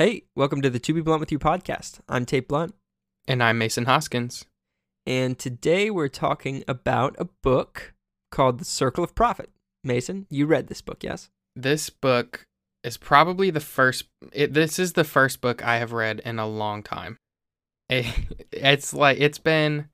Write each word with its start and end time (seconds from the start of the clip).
Hey, 0.00 0.22
welcome 0.34 0.62
to 0.62 0.70
the 0.70 0.78
To 0.78 0.94
Be 0.94 1.02
Blunt 1.02 1.20
with 1.20 1.30
You 1.30 1.38
podcast. 1.38 2.00
I'm 2.08 2.24
Tate 2.24 2.48
Blunt, 2.48 2.74
And 3.28 3.42
I'm 3.42 3.58
Mason 3.58 3.84
Hoskins. 3.84 4.46
and 5.04 5.38
today 5.38 5.90
we're 5.90 6.08
talking 6.08 6.64
about 6.66 7.14
a 7.18 7.26
book 7.42 7.92
called 8.32 8.60
The 8.60 8.64
Circle 8.64 9.04
of 9.04 9.14
Profit. 9.14 9.50
Mason, 9.84 10.26
you 10.30 10.46
read 10.46 10.68
this 10.68 10.80
book, 10.80 11.04
yes? 11.04 11.28
This 11.54 11.90
book 11.90 12.46
is 12.82 12.96
probably 12.96 13.50
the 13.50 13.60
first, 13.60 14.06
it, 14.32 14.54
this 14.54 14.78
is 14.78 14.94
the 14.94 15.04
first 15.04 15.42
book 15.42 15.62
I 15.62 15.76
have 15.76 15.92
read 15.92 16.20
in 16.20 16.38
a 16.38 16.48
long 16.48 16.82
time. 16.82 17.18
It, 17.90 18.06
it's 18.52 18.94
like, 18.94 19.20
it's 19.20 19.36
been, 19.36 19.90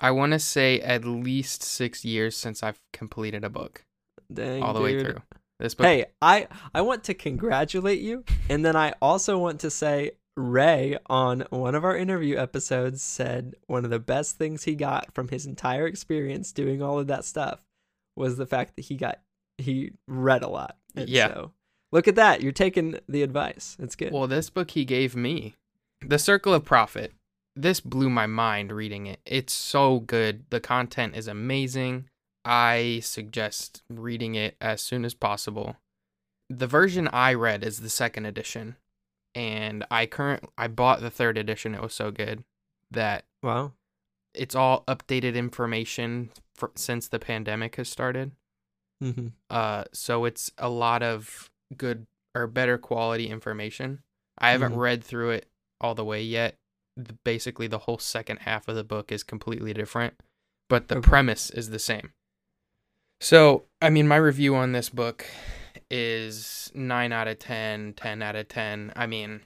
I 0.00 0.10
want 0.10 0.32
to 0.32 0.40
say, 0.40 0.80
at 0.80 1.04
least 1.04 1.62
six 1.62 2.04
years 2.04 2.36
since 2.36 2.64
I've 2.64 2.80
completed 2.92 3.44
a 3.44 3.48
book 3.48 3.84
Dang, 4.32 4.60
all 4.60 4.74
the 4.74 4.80
way 4.80 4.98
through. 4.98 5.22
This 5.58 5.74
book, 5.74 5.86
Hey, 5.86 6.06
I 6.20 6.48
I 6.74 6.82
want 6.82 7.04
to 7.04 7.14
congratulate 7.14 8.00
you, 8.00 8.24
and 8.50 8.64
then 8.64 8.76
I 8.76 8.94
also 9.00 9.38
want 9.38 9.60
to 9.60 9.70
say 9.70 10.12
Ray 10.36 10.98
on 11.06 11.44
one 11.50 11.74
of 11.74 11.84
our 11.84 11.96
interview 11.96 12.36
episodes 12.36 13.02
said 13.02 13.54
one 13.66 13.84
of 13.84 13.90
the 13.90 13.98
best 13.98 14.36
things 14.36 14.64
he 14.64 14.74
got 14.74 15.14
from 15.14 15.28
his 15.28 15.46
entire 15.46 15.86
experience 15.86 16.52
doing 16.52 16.82
all 16.82 16.98
of 16.98 17.06
that 17.06 17.24
stuff 17.24 17.64
was 18.16 18.36
the 18.36 18.46
fact 18.46 18.76
that 18.76 18.86
he 18.86 18.96
got 18.96 19.20
he 19.58 19.92
read 20.06 20.42
a 20.42 20.48
lot. 20.48 20.76
And 20.94 21.08
Yeah. 21.08 21.28
So 21.28 21.52
look 21.90 22.06
at 22.06 22.16
that. 22.16 22.42
You're 22.42 22.52
taking 22.52 22.98
the 23.08 23.22
advice. 23.22 23.76
It's 23.80 23.96
good. 23.96 24.12
well, 24.12 24.26
this 24.26 24.50
book 24.50 24.72
he 24.72 24.84
gave 24.84 25.16
me, 25.16 25.54
The 26.06 26.18
Circle 26.18 26.52
of 26.52 26.64
Profit, 26.66 27.12
this 27.54 27.80
blew 27.80 28.10
my 28.10 28.26
mind 28.26 28.72
reading 28.72 29.06
it. 29.06 29.20
It's 29.24 29.54
so 29.54 30.00
good. 30.00 30.44
The 30.50 30.60
content 30.60 31.16
is 31.16 31.26
amazing. 31.26 32.10
I 32.46 33.00
suggest 33.02 33.82
reading 33.90 34.36
it 34.36 34.56
as 34.60 34.80
soon 34.80 35.04
as 35.04 35.14
possible. 35.14 35.76
The 36.48 36.68
version 36.68 37.08
I 37.08 37.34
read 37.34 37.64
is 37.64 37.80
the 37.80 37.90
second 37.90 38.26
edition, 38.26 38.76
and 39.34 39.84
I 39.90 40.06
current 40.06 40.44
I 40.56 40.68
bought 40.68 41.00
the 41.00 41.10
third 41.10 41.36
edition. 41.36 41.74
It 41.74 41.82
was 41.82 41.92
so 41.92 42.12
good 42.12 42.44
that 42.92 43.24
wow. 43.42 43.72
it's 44.32 44.54
all 44.54 44.84
updated 44.86 45.34
information 45.34 46.30
for, 46.54 46.70
since 46.76 47.08
the 47.08 47.18
pandemic 47.18 47.74
has 47.76 47.88
started. 47.88 48.30
hmm 49.02 49.28
Uh, 49.50 49.84
so 49.92 50.24
it's 50.24 50.50
a 50.56 50.68
lot 50.68 51.02
of 51.02 51.50
good 51.76 52.06
or 52.34 52.46
better 52.46 52.78
quality 52.78 53.28
information. 53.28 54.02
I 54.38 54.50
haven't 54.52 54.72
Mhm. 54.74 54.78
read 54.78 55.02
through 55.04 55.30
it 55.30 55.48
all 55.80 55.94
the 55.96 56.04
way 56.04 56.22
yet. 56.22 56.56
The, 56.96 57.14
basically, 57.24 57.66
the 57.66 57.80
whole 57.80 57.98
second 57.98 58.38
half 58.40 58.68
of 58.68 58.76
the 58.76 58.84
book 58.84 59.10
is 59.10 59.22
completely 59.24 59.74
different, 59.74 60.14
but 60.68 60.88
the 60.88 60.98
Okay. 60.98 61.08
premise 61.08 61.50
is 61.50 61.70
the 61.70 61.78
same. 61.78 62.12
So, 63.20 63.64
I 63.80 63.90
mean, 63.90 64.06
my 64.08 64.16
review 64.16 64.54
on 64.56 64.72
this 64.72 64.88
book 64.90 65.26
is 65.90 66.70
9 66.74 67.12
out 67.12 67.28
of 67.28 67.38
10, 67.38 67.94
10 67.94 68.22
out 68.22 68.36
of 68.36 68.48
10. 68.48 68.92
I 68.96 69.06
mean, 69.06 69.42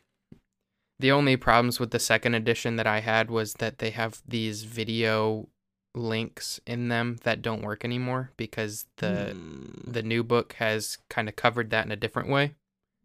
the 0.99 1.13
only 1.13 1.37
problems 1.37 1.79
with 1.81 1.91
the 1.91 1.99
second 1.99 2.35
edition 2.35 2.77
that 2.77 2.87
I 2.87 3.01
had 3.01 3.31
was 3.31 3.55
that 3.55 3.79
they 3.79 3.91
have 3.91 4.21
these 4.27 4.65
video 4.65 5.49
links 5.95 6.61
in 6.67 6.89
them 6.89 7.17
that 7.25 7.43
don't 7.43 7.63
work 7.63 7.85
anymore 7.85 8.31
because 8.37 8.87
the 8.99 9.33
Mm. 9.35 9.93
the 9.93 10.03
new 10.03 10.23
book 10.23 10.53
has 10.55 10.99
kind 11.09 11.29
of 11.29 11.35
covered 11.35 11.71
that 11.71 11.85
in 11.85 11.91
a 11.91 11.97
different 11.97 12.29
way. 12.29 12.55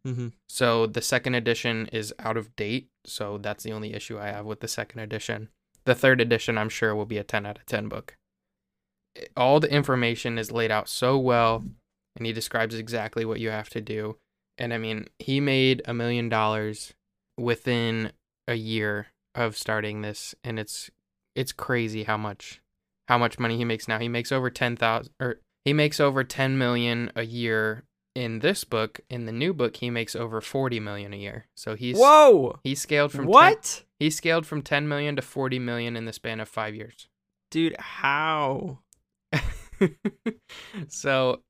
Mhm. 0.05 0.33
So 0.47 0.86
the 0.86 1.02
second 1.02 1.33
edition 1.33 1.88
is 1.91 2.13
out 2.19 2.38
of 2.38 2.55
date, 2.55 2.89
so 3.03 3.39
that's 3.39 3.63
the 3.63 3.71
only 3.71 3.93
issue 3.95 4.19
I 4.19 4.27
have 4.27 4.45
with 4.45 4.59
the 4.59 4.67
second 4.67 4.99
edition. 4.99 5.49
The 5.86 5.95
third 5.95 6.21
edition, 6.21 6.59
I'm 6.59 6.69
sure, 6.69 6.93
will 6.93 7.08
be 7.08 7.17
a 7.17 7.23
10 7.23 7.45
out 7.47 7.58
of 7.58 7.66
10 7.66 7.88
book. 7.89 8.17
All 9.38 9.59
the 9.59 9.71
information 9.71 10.38
is 10.38 10.52
laid 10.52 10.71
out 10.71 10.89
so 10.89 11.17
well, 11.17 11.63
and 12.16 12.25
he 12.25 12.33
describes 12.33 12.75
exactly 12.75 13.25
what 13.25 13.39
you 13.39 13.49
have 13.49 13.69
to 13.69 13.81
do. 13.81 14.17
And 14.58 14.73
I 14.73 14.77
mean, 14.77 15.08
he 15.19 15.39
made 15.39 15.81
a 15.85 15.94
million 15.94 16.30
dollars 16.30 16.94
within 17.38 18.11
a 18.47 18.55
year 18.55 19.08
of 19.33 19.58
starting 19.58 20.02
this, 20.02 20.36
and 20.43 20.59
it's 20.59 20.89
it's 21.36 21.52
crazy 21.52 22.03
how 22.03 22.17
much 22.17 22.61
how 23.08 23.17
much 23.17 23.38
money 23.39 23.58
he 23.58 23.66
makes 23.66 23.88
now. 23.88 23.99
He 23.99 24.08
makes 24.08 24.31
over 24.31 24.49
10,000 24.49 25.11
or 25.20 25.39
he 25.64 25.73
makes 25.73 25.99
over 25.99 26.23
10 26.23 26.58
million 26.58 27.11
a 27.15 27.23
year 27.23 27.83
in 28.15 28.39
this 28.39 28.64
book. 28.64 29.02
In 29.09 29.26
the 29.26 29.32
new 29.32 29.53
book, 29.53 29.77
he 29.77 29.89
makes 29.89 30.15
over 30.15 30.42
40 30.42 30.80
million 30.80 31.14
a 31.14 31.17
year. 31.17 31.45
So 31.55 31.76
he's 31.76 31.97
Whoa. 31.97 32.59
he 32.64 32.73
scaled 32.76 33.11
from 33.11 33.26
10 33.26 33.30
What? 33.30 33.83
he 33.99 34.09
scaled 34.09 34.45
from 34.45 34.61
10 34.61 34.87
million 34.87 35.15
to 35.17 35.21
40 35.21 35.59
million 35.59 35.95
in 35.95 36.05
the 36.05 36.14
span 36.14 36.39
of 36.39 36.49
5 36.49 36.73
years. 36.76 37.08
Dude, 37.52 37.76
how? 37.77 38.80
so 40.87 41.41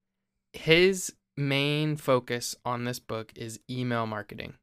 his 0.54 1.14
main 1.38 1.96
focus 1.98 2.56
on 2.66 2.86
this 2.86 3.00
book 3.00 3.32
is 3.36 3.60
email 3.70 4.06
marketing. 4.08 4.54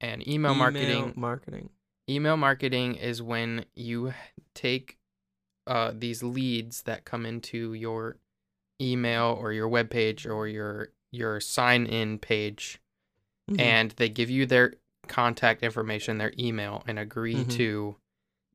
And 0.00 0.26
email, 0.28 0.54
marketing 0.54 1.14
marketing. 1.16 1.70
email 2.08 2.36
marketing 2.36 2.96
is 2.96 3.22
when 3.22 3.64
you 3.74 4.12
take 4.54 4.98
uh, 5.66 5.92
these 5.94 6.22
leads 6.22 6.82
that 6.82 7.04
come 7.06 7.24
into 7.24 7.72
your 7.72 8.16
email 8.80 9.36
or 9.40 9.52
your 9.52 9.68
web 9.68 9.88
page 9.90 10.26
or 10.26 10.46
your 10.46 10.90
your 11.12 11.40
sign 11.40 11.86
in 11.86 12.18
page 12.18 12.78
Mhm. 13.50 13.60
and 13.60 13.90
they 13.92 14.08
give 14.10 14.28
you 14.28 14.44
their 14.44 14.74
contact 15.08 15.62
information 15.62 16.18
their 16.18 16.34
email 16.38 16.82
and 16.86 16.98
agree 16.98 17.36
Mhm. 17.36 17.50
to 17.52 17.96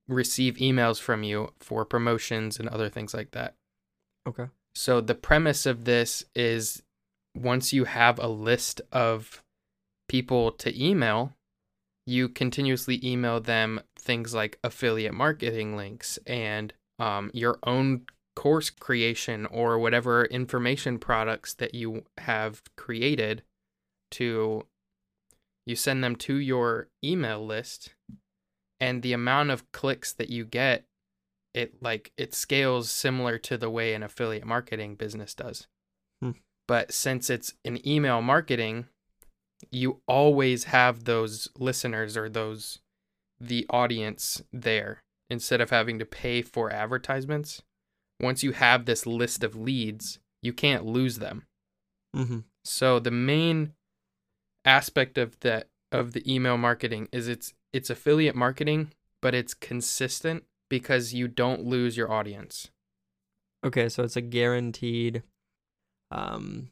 receive 0.08 0.56
emails 0.58 1.00
from 1.00 1.24
you 1.24 1.54
for 1.60 1.86
promotions 1.86 2.60
and 2.60 2.70
other 2.70 2.88
things 2.90 3.14
like 3.14 3.32
that 3.32 3.56
Okay. 4.28 4.48
so 4.76 5.02
the 5.02 5.16
premise 5.16 5.66
of 5.66 5.86
this 5.86 6.24
is 6.36 6.84
once 7.36 7.74
you 7.74 7.86
have 7.86 8.20
a 8.20 8.28
list 8.28 8.82
of 8.92 9.44
people 10.08 10.52
to 10.52 10.84
email, 10.84 11.34
you 12.06 12.28
continuously 12.28 13.00
email 13.04 13.40
them 13.40 13.80
things 13.98 14.34
like 14.34 14.60
affiliate 14.64 15.14
marketing 15.14 15.76
links 15.76 16.20
and 16.28 16.74
um, 17.00 17.32
your 17.34 17.58
own 17.64 18.02
course 18.36 18.70
creation 18.70 19.46
or 19.46 19.78
whatever 19.78 20.26
information 20.26 20.98
products 20.98 21.54
that 21.54 21.76
you 21.76 22.04
have 22.18 22.62
created 22.78 23.44
to 24.10 24.66
you 25.66 25.76
send 25.76 26.04
them 26.04 26.16
to 26.16 26.36
your 26.36 26.88
email 27.04 27.46
list 27.46 27.94
and 28.80 29.02
the 29.02 29.14
amount 29.14 29.50
of 29.52 29.70
clicks 29.72 30.12
that 30.14 30.30
you 30.30 30.44
get 30.44 30.86
it 31.54 31.82
like 31.82 32.12
it 32.18 32.34
scales 32.34 32.92
similar 32.92 33.38
to 33.40 33.58
the 33.58 33.70
way 33.70 33.94
an 33.94 34.04
affiliate 34.04 34.46
marketing 34.46 34.96
business 34.96 35.34
does. 35.34 35.68
Hmm. 36.22 36.32
But 36.68 36.94
since 36.94 37.30
it's 37.30 37.54
an 37.66 37.86
email 37.88 38.22
marketing, 38.22 38.88
you 39.72 40.02
always 40.08 40.66
have 40.66 41.04
those 41.04 41.50
listeners 41.58 42.18
or 42.18 42.30
those 42.30 42.80
the 43.40 43.66
audience 43.70 44.42
there 44.54 45.02
instead 45.30 45.62
of 45.62 45.72
having 45.72 46.00
to 46.00 46.06
pay 46.06 46.42
for 46.42 46.72
advertisements. 46.72 47.62
Once 48.20 48.44
you 48.44 48.52
have 48.52 48.86
this 48.86 49.08
list 49.08 49.44
of 49.44 49.56
leads, 49.56 50.20
you 50.42 50.54
can't 50.54 50.86
lose 50.86 51.18
them. 51.18 51.46
Mm-hmm. 52.16 52.40
So 52.64 53.00
the 53.00 53.12
main 53.12 53.74
aspect 54.64 55.18
of 55.18 55.40
that 55.40 55.68
of 55.92 56.14
the 56.14 56.34
email 56.34 56.58
marketing 56.58 57.10
is 57.12 57.28
it's 57.28 57.54
it's 57.74 57.90
affiliate 57.90 58.36
marketing, 58.36 58.92
but 59.22 59.34
it's 59.34 59.54
consistent 59.54 60.44
because 60.72 61.14
you 61.14 61.28
don't 61.28 61.66
lose 61.66 61.98
your 61.98 62.10
audience. 62.10 62.70
Okay, 63.64 63.90
so 63.90 64.04
it's 64.04 64.16
a 64.16 64.22
guaranteed 64.22 65.22
um 66.10 66.70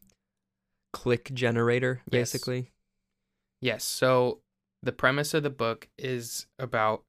click 0.92 1.30
generator 1.34 2.02
basically. 2.10 2.72
Yes. 3.62 3.84
So 3.84 4.40
the 4.82 4.94
premise 4.94 5.34
of 5.34 5.44
the 5.44 5.50
book 5.50 5.90
is 5.98 6.48
about 6.58 7.04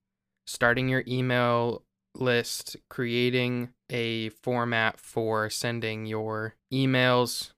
starting 0.47 0.89
your 0.89 1.05
email 1.07 1.85
list, 2.17 2.77
creating 2.91 3.71
a 3.89 4.31
format 4.43 4.99
for 4.99 5.49
sending 5.49 6.07
your 6.07 6.57
emails, 6.75 7.53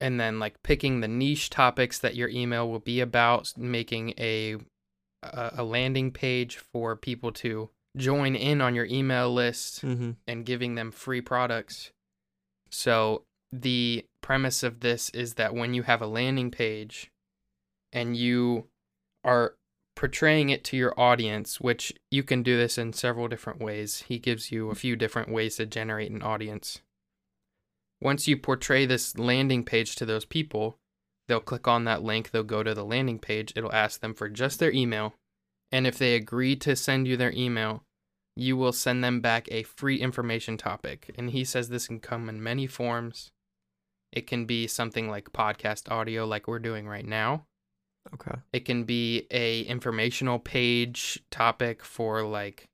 and 0.00 0.18
then 0.18 0.38
like 0.38 0.62
picking 0.62 1.00
the 1.00 1.08
niche 1.08 1.50
topics 1.50 1.98
that 1.98 2.16
your 2.16 2.30
email 2.30 2.68
will 2.70 2.80
be 2.80 3.00
about, 3.00 3.52
making 3.56 4.14
a 4.18 4.56
a 5.22 5.52
a 5.58 5.62
landing 5.62 6.10
page 6.10 6.56
for 6.56 6.96
people 6.96 7.32
to 7.32 7.68
join 7.96 8.34
in 8.34 8.60
on 8.60 8.74
your 8.74 8.86
email 8.86 9.32
list 9.32 9.82
Mm-hmm. 9.84 10.12
and 10.26 10.46
giving 10.46 10.74
them 10.74 10.90
free 10.90 11.20
products. 11.20 11.90
So 12.70 13.24
the 13.50 14.06
premise 14.22 14.62
of 14.62 14.80
this 14.80 15.10
is 15.10 15.34
that 15.34 15.54
when 15.54 15.74
you 15.74 15.82
have 15.82 16.00
a 16.00 16.06
landing 16.06 16.50
page 16.50 17.10
and 17.92 18.16
you 18.16 18.68
are 19.24 19.54
portraying 19.94 20.48
it 20.48 20.64
to 20.64 20.76
your 20.76 20.98
audience, 20.98 21.60
which 21.60 21.92
you 22.10 22.22
can 22.22 22.42
do 22.42 22.56
this 22.56 22.78
in 22.78 22.92
several 22.94 23.28
different 23.28 23.60
ways. 23.60 24.04
He 24.08 24.18
gives 24.18 24.50
you 24.50 24.70
a 24.70 24.74
few 24.74 24.96
different 24.96 25.30
ways 25.30 25.56
to 25.56 25.66
generate 25.66 26.10
an 26.10 26.22
audience. 26.22 26.80
Once 28.00 28.26
you 28.26 28.36
portray 28.36 28.86
this 28.86 29.18
landing 29.18 29.64
page 29.64 29.94
to 29.96 30.06
those 30.06 30.24
people, 30.24 30.76
they'll 31.28 31.40
click 31.40 31.68
on 31.68 31.84
that 31.84 32.02
link, 32.02 32.30
they'll 32.30 32.42
go 32.42 32.62
to 32.62 32.74
the 32.74 32.84
landing 32.84 33.18
page, 33.18 33.52
it'll 33.54 33.72
ask 33.72 34.00
them 34.00 34.14
for 34.14 34.28
just 34.28 34.58
their 34.58 34.72
email, 34.72 35.14
and 35.72 35.86
if 35.86 35.98
they 35.98 36.14
agree 36.14 36.54
to 36.56 36.76
send 36.76 37.08
you 37.08 37.16
their 37.16 37.32
email, 37.32 37.82
you 38.36 38.56
will 38.56 38.72
send 38.72 39.02
them 39.02 39.20
back 39.20 39.48
a 39.50 39.62
free 39.62 39.96
information 39.96 40.56
topic. 40.56 41.10
And 41.16 41.30
he 41.30 41.44
says 41.44 41.68
this 41.68 41.86
can 41.86 41.98
come 41.98 42.28
in 42.28 42.42
many 42.42 42.66
forms. 42.66 43.30
It 44.12 44.26
can 44.26 44.44
be 44.44 44.66
something 44.66 45.08
like 45.08 45.32
podcast 45.32 45.90
audio, 45.90 46.26
like 46.26 46.46
we're 46.46 46.58
doing 46.58 46.86
right 46.86 47.06
now. 47.06 47.46
Okay. 48.14 48.38
It 48.52 48.64
can 48.64 48.84
be 48.84 49.26
a 49.30 49.62
informational 49.62 50.38
page 50.38 51.22
topic 51.30 51.82
for 51.82 52.22
like 52.22 52.66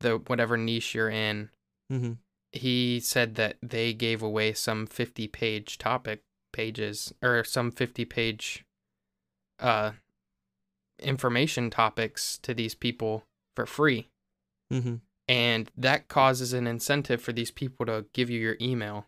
the 0.00 0.18
whatever 0.26 0.56
niche 0.58 0.94
you're 0.94 1.08
in. 1.08 1.50
Mm-hmm. 1.90 2.12
He 2.52 3.00
said 3.00 3.36
that 3.36 3.56
they 3.62 3.94
gave 3.94 4.22
away 4.22 4.52
some 4.52 4.86
50 4.86 5.28
page 5.28 5.78
topic 5.78 6.20
pages 6.52 7.12
or 7.22 7.44
some 7.44 7.70
50 7.70 8.04
page 8.06 8.64
uh 9.60 9.92
information 11.00 11.70
topics 11.70 12.38
to 12.38 12.54
these 12.54 12.74
people 12.74 13.24
for 13.54 13.66
free. 13.66 14.08
Mm-hmm. 14.72 14.96
And 15.28 15.70
that 15.76 16.08
causes 16.08 16.52
an 16.52 16.66
incentive 16.66 17.20
for 17.20 17.32
these 17.32 17.50
people 17.50 17.86
to 17.86 18.06
give 18.12 18.30
you 18.30 18.40
your 18.40 18.56
email. 18.60 19.06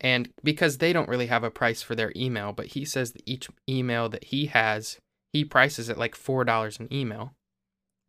And 0.00 0.30
because 0.42 0.78
they 0.78 0.92
don't 0.92 1.08
really 1.08 1.26
have 1.26 1.44
a 1.44 1.50
price 1.50 1.82
for 1.82 1.94
their 1.94 2.12
email, 2.16 2.52
but 2.52 2.66
he 2.68 2.84
says 2.84 3.12
that 3.12 3.22
each 3.26 3.48
email 3.68 4.08
that 4.10 4.24
he 4.24 4.46
has, 4.46 4.98
he 5.32 5.44
prices 5.44 5.88
it 5.88 5.98
like 5.98 6.14
$4 6.14 6.80
an 6.80 6.88
email. 6.92 7.34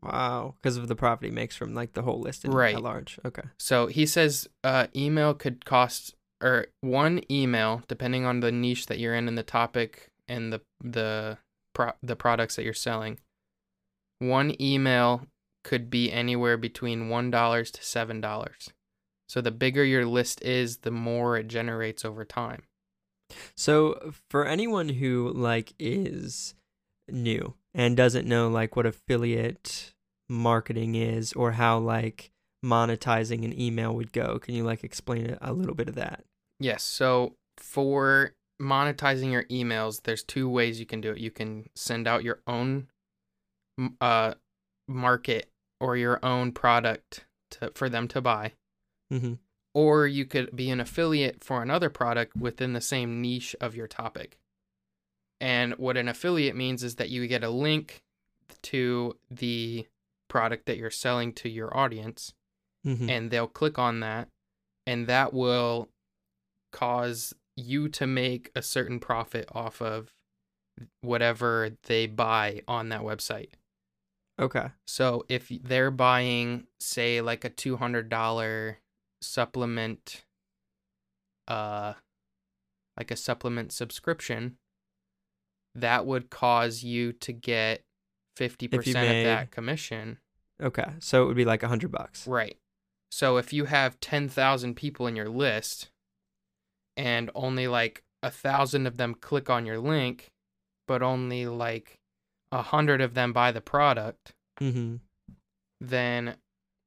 Wow. 0.01 0.55
Because 0.61 0.77
of 0.77 0.87
the 0.87 0.95
profit 0.95 1.25
he 1.25 1.31
makes 1.31 1.55
from 1.55 1.73
like 1.73 1.93
the 1.93 2.03
whole 2.03 2.19
list 2.19 2.45
Right. 2.45 2.75
at 2.75 2.83
large. 2.83 3.19
Okay. 3.25 3.43
So 3.57 3.87
he 3.87 4.05
says 4.05 4.47
uh, 4.63 4.87
email 4.95 5.33
could 5.33 5.65
cost, 5.65 6.13
or 6.41 6.67
one 6.81 7.21
email, 7.31 7.81
depending 7.87 8.25
on 8.25 8.41
the 8.41 8.51
niche 8.51 8.85
that 8.87 8.99
you're 8.99 9.15
in 9.15 9.27
and 9.27 9.37
the 9.37 9.43
topic 9.43 10.09
and 10.27 10.53
the 10.53 10.61
the 10.83 11.37
pro- 11.77 11.93
the 12.01 12.15
products 12.15 12.55
that 12.55 12.63
you're 12.63 12.73
selling. 12.73 13.19
One 14.17 14.59
email 14.59 15.27
could 15.63 15.91
be 15.91 16.11
anywhere 16.11 16.57
between 16.57 17.07
one 17.07 17.29
dollars 17.29 17.69
to 17.71 17.83
seven 17.83 18.19
dollars. 18.19 18.71
So 19.29 19.41
the 19.41 19.51
bigger 19.51 19.83
your 19.83 20.05
list 20.05 20.41
is, 20.41 20.77
the 20.77 20.91
more 20.91 21.37
it 21.37 21.47
generates 21.47 22.03
over 22.03 22.25
time. 22.25 22.63
So 23.55 24.13
for 24.29 24.45
anyone 24.45 24.89
who 24.89 25.31
like 25.35 25.73
is 25.77 26.55
new 27.07 27.53
and 27.75 27.95
doesn't 27.95 28.27
know 28.27 28.47
like 28.47 28.75
what 28.75 28.85
affiliate 28.85 29.93
marketing 30.27 30.95
is 30.95 31.33
or 31.33 31.51
how 31.51 31.77
like 31.77 32.31
monetizing 32.65 33.45
an 33.45 33.59
email 33.59 33.93
would 33.93 34.11
go, 34.11 34.39
can 34.39 34.55
you 34.55 34.63
like 34.63 34.83
explain 34.83 35.37
a 35.41 35.53
little 35.53 35.75
bit 35.75 35.89
of 35.89 35.95
that? 35.95 36.23
Yes. 36.59 36.81
So 36.81 37.35
for 37.57 38.33
monetizing 38.61 39.31
your 39.31 39.43
emails, 39.45 40.01
there's 40.03 40.23
two 40.23 40.49
ways 40.49 40.79
you 40.79 40.85
can 40.85 41.01
do 41.01 41.11
it. 41.11 41.19
You 41.19 41.31
can 41.31 41.69
send 41.75 42.07
out 42.07 42.23
your 42.23 42.39
own 42.47 42.87
uh 44.01 44.33
market 44.87 45.49
or 45.79 45.95
your 45.95 46.19
own 46.25 46.51
product 46.51 47.25
to, 47.51 47.71
for 47.75 47.89
them 47.89 48.07
to 48.09 48.21
buy, 48.21 48.53
Mm-hmm. 49.13 49.33
or 49.73 50.07
you 50.07 50.25
could 50.25 50.55
be 50.55 50.69
an 50.71 50.79
affiliate 50.79 51.43
for 51.43 51.61
another 51.61 51.89
product 51.89 52.35
within 52.35 52.73
the 52.73 52.81
same 52.81 53.21
niche 53.21 53.55
of 53.61 53.75
your 53.75 53.87
topic. 53.87 54.37
And 55.39 55.73
what 55.75 55.97
an 55.97 56.07
affiliate 56.07 56.55
means 56.55 56.83
is 56.83 56.95
that 56.95 57.09
you 57.09 57.27
get 57.27 57.43
a 57.43 57.49
link 57.49 58.01
to 58.63 59.15
the 59.29 59.85
product 60.29 60.65
that 60.65 60.77
you're 60.77 60.89
selling 60.89 61.31
to 61.33 61.49
your 61.49 61.75
audience 61.77 62.33
Mm-hmm. 62.85 63.09
and 63.09 63.29
they'll 63.31 63.47
click 63.47 63.77
on 63.77 63.99
that 63.99 64.29
and 64.85 65.07
that 65.07 65.33
will 65.33 65.89
cause 66.71 67.33
you 67.57 67.89
to 67.89 68.07
make 68.07 68.51
a 68.55 68.61
certain 68.61 68.99
profit 68.99 69.49
off 69.51 69.81
of 69.81 70.13
whatever 71.01 71.71
they 71.83 72.07
buy 72.07 72.61
on 72.67 72.89
that 72.89 73.01
website. 73.01 73.49
okay. 74.39 74.67
So 74.85 75.25
if 75.27 75.49
they're 75.49 75.91
buying 75.91 76.67
say 76.79 77.19
like 77.21 77.43
a 77.43 77.49
$200 77.49 78.75
supplement 79.21 80.23
uh 81.47 81.93
like 82.97 83.09
a 83.09 83.15
supplement 83.15 83.71
subscription 83.71 84.57
that 85.73 86.05
would 86.05 86.29
cause 86.29 86.83
you 86.83 87.13
to 87.13 87.31
get 87.31 87.81
50% 88.39 88.75
of 88.75 88.83
that 89.25 89.49
commission 89.51 90.19
Okay. 90.61 90.85
So 90.99 91.23
it 91.23 91.27
would 91.27 91.37
be 91.37 91.45
like 91.45 91.63
a 91.63 91.67
hundred 91.67 91.91
bucks. 91.91 92.27
Right. 92.27 92.57
So 93.11 93.37
if 93.37 93.53
you 93.53 93.65
have 93.65 93.99
10,000 93.99 94.75
people 94.75 95.07
in 95.07 95.15
your 95.15 95.29
list 95.29 95.89
and 96.97 97.29
only 97.35 97.67
like 97.67 98.01
a 98.21 98.29
thousand 98.31 98.85
of 98.87 98.97
them 98.97 99.13
click 99.13 99.49
on 99.49 99.65
your 99.65 99.77
link, 99.79 100.27
but 100.87 101.01
only 101.01 101.45
like 101.45 101.99
a 102.51 102.61
hundred 102.63 102.99
of 102.99 103.13
them 103.13 103.31
buy 103.31 103.51
the 103.53 103.61
product, 103.61 104.33
Mm-hmm. 104.59 104.95
then 105.79 106.35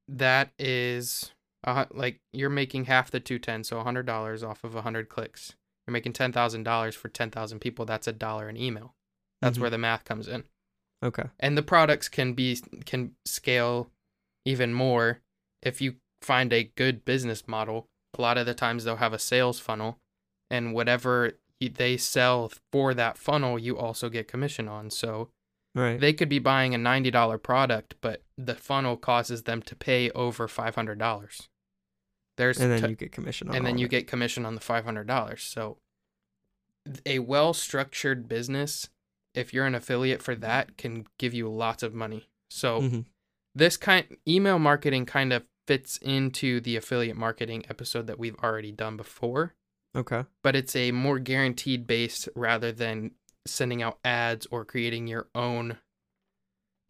that 0.09 0.51
is 0.59 1.33
uh, 1.65 1.85
like 1.93 2.19
you're 2.33 2.51
making 2.51 2.87
half 2.87 3.11
the 3.11 3.21
210, 3.21 3.65
so 3.65 3.77
$100 3.77 4.43
off 4.49 4.65
of 4.65 4.75
100 4.75 5.09
clicks. 5.09 5.55
You're 5.87 5.93
making 5.93 6.15
$10,000 6.15 6.95
for 6.95 7.09
10,000 7.09 7.59
people. 7.61 7.85
That's 7.85 8.09
a 8.09 8.13
dollar 8.13 8.49
an 8.49 8.57
email. 8.57 8.95
That's 9.41 9.59
Mhm. 9.59 9.61
where 9.63 9.71
the 9.71 9.79
math 9.79 10.05
comes 10.05 10.27
in. 10.29 10.45
Okay. 11.03 11.25
and 11.39 11.57
the 11.57 11.63
products 11.63 12.09
can 12.11 12.35
be 12.35 12.61
can 12.85 13.15
scale 13.25 13.91
even 14.45 14.75
more 14.75 15.21
if 15.63 15.81
you 15.81 15.97
find 16.21 16.53
a 16.53 16.65
good 16.77 17.07
business 17.07 17.49
model 17.49 17.87
a 18.19 18.21
lot 18.21 18.37
of 18.37 18.45
the 18.45 18.53
times 18.53 18.85
they'll 18.85 18.97
have 18.97 19.15
a 19.15 19.19
sales 19.19 19.59
funnel 19.59 19.97
and 20.51 20.75
whatever 20.75 21.33
they 21.61 21.97
sell 21.97 22.51
for 22.73 22.95
that 22.95 23.19
funnel 23.19 23.59
you 23.59 23.77
also 23.79 24.09
get 24.09 24.27
commission 24.29 24.67
on 24.69 24.91
so 24.91 25.31
Right. 25.75 26.01
they 26.01 26.13
could 26.13 26.29
be 26.29 26.41
buying 26.41 26.75
a 26.75 26.79
$90 26.79 27.39
product 27.43 27.95
but 28.01 28.23
the 28.37 28.55
funnel 28.57 28.97
causes 28.97 29.45
them 29.45 29.63
to 29.63 29.77
pay 29.77 30.11
over 30.11 30.49
$500 30.49 31.49
there's 32.37 32.59
and 32.59 32.73
then 32.73 32.83
t- 32.83 32.89
you 32.89 32.97
get 32.97 33.13
commission 33.13 33.49
on 33.49 33.55
and 33.57 33.65
then 33.67 33.79
you 33.79 33.87
it. 33.87 33.91
get 33.91 34.07
commission 34.09 34.45
on 34.47 34.55
the 34.55 34.61
$500 34.61 35.39
so 35.41 35.77
a 37.07 37.19
well 37.21 37.53
structured 37.53 38.27
business 38.29 38.89
if 39.35 39.53
you're 39.55 39.67
an 39.67 39.75
affiliate 39.75 40.23
for 40.23 40.35
that 40.35 40.77
can 40.77 41.07
give 41.19 41.35
you 41.35 41.49
lots 41.49 41.83
of 41.83 41.95
money 41.95 42.29
so 42.49 42.81
Mhm. 42.81 43.05
this 43.55 43.77
kind 43.77 44.17
email 44.27 44.59
marketing 44.59 45.07
kind 45.07 45.33
of 45.33 45.45
fits 45.69 45.99
into 45.99 46.61
the 46.61 46.75
affiliate 46.77 47.17
marketing 47.17 47.65
episode 47.69 48.07
that 48.09 48.19
we've 48.19 48.35
already 48.43 48.73
done 48.73 48.97
before 48.97 49.55
Okay. 49.97 50.25
but 50.43 50.55
it's 50.55 50.77
a 50.77 50.93
more 50.93 51.19
guaranteed 51.19 51.87
base 51.87 52.29
rather 52.37 52.71
than 52.73 53.11
sending 53.47 53.83
out 53.83 53.99
ads 54.05 54.47
or 54.51 54.65
creating 54.65 55.07
your 55.09 55.27
own 55.35 55.79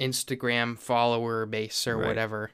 Instagram 0.01 0.79
follower 0.79 1.47
base 1.47 1.87
or 1.87 1.97
Right. 1.97 2.07
whatever. 2.09 2.51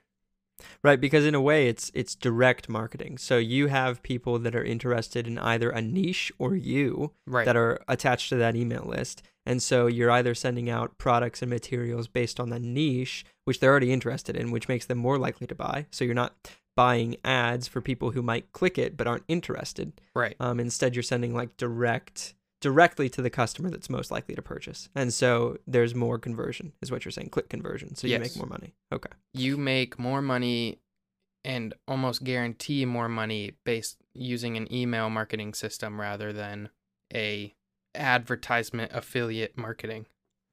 Right, 0.82 1.00
because 1.00 1.26
in 1.26 1.34
a 1.34 1.40
way 1.40 1.69
it's 1.69 1.90
it's 1.94 2.14
direct 2.14 2.69
marketing. 2.69 3.19
So 3.19 3.37
you 3.38 3.66
have 3.66 4.02
people 4.02 4.38
that 4.38 4.54
are 4.56 4.64
interested 4.64 5.26
in 5.26 5.38
either 5.38 5.70
a 5.70 5.82
niche 5.82 6.32
or 6.38 6.56
you 6.56 7.12
Right. 7.26 7.44
that 7.44 7.56
are 7.56 7.81
attached 7.88 8.31
to 8.31 8.37
that 8.37 8.56
email 8.56 8.84
list. 8.84 9.22
And 9.44 9.62
so 9.62 9.87
you're 9.87 10.10
either 10.10 10.34
sending 10.34 10.69
out 10.70 10.99
products 10.99 11.40
and 11.42 11.50
materials 11.50 12.08
based 12.08 12.40
on 12.40 12.49
the 12.50 12.58
niche, 12.58 13.25
which 13.44 13.60
they're 13.60 13.70
already 13.70 13.92
interested 13.92 14.35
in, 14.37 14.50
which 14.50 14.66
makes 14.68 14.87
them 14.87 14.99
more 14.99 15.18
likely 15.18 15.47
to 15.47 15.54
buy. 15.54 15.87
So 15.90 16.04
you're 16.04 16.14
not 16.14 16.35
buying 16.76 17.16
ads 17.25 17.66
for 17.66 17.80
people 17.80 18.12
who 18.12 18.23
might 18.23 18.52
click 18.52 18.78
it 18.78 18.97
but 18.97 19.06
aren't 19.06 19.25
interested. 19.26 19.92
right. 20.14 20.37
Um, 20.38 20.61
instead, 20.61 20.95
you're 20.95 21.02
sending 21.02 21.35
like 21.35 21.56
direct 21.56 22.35
directly 22.61 23.09
to 23.11 23.21
the 23.21 23.30
customer 23.30 23.68
that's 23.71 23.90
most 23.90 24.11
likely 24.11 24.35
to 24.35 24.42
purchase. 24.42 24.88
And 24.95 25.12
so 25.12 25.59
there's 25.66 25.95
more 25.95 26.18
conversion, 26.18 26.73
is 26.80 26.90
what 26.90 27.04
you're 27.04 27.12
saying, 27.12 27.28
click 27.30 27.49
conversion. 27.49 27.95
So 27.97 28.06
you 28.06 28.18
make 28.18 28.37
more 28.37 28.47
money. 28.47 28.75
Okay. 28.92 29.11
You 29.35 29.56
make 29.56 29.99
more 29.99 30.23
money 30.23 30.78
and 31.45 31.75
almost 31.87 32.25
guarantee 32.25 32.85
more 32.85 33.09
money 33.09 33.52
based 33.64 33.99
using 34.14 34.56
an 34.56 34.73
email 34.73 35.11
marketing 35.11 35.54
system 35.54 36.00
rather 36.00 36.33
than 36.33 36.71
a 37.14 37.54
advertisement 37.95 38.90
affiliate 38.95 39.56
marketing. 39.56 40.06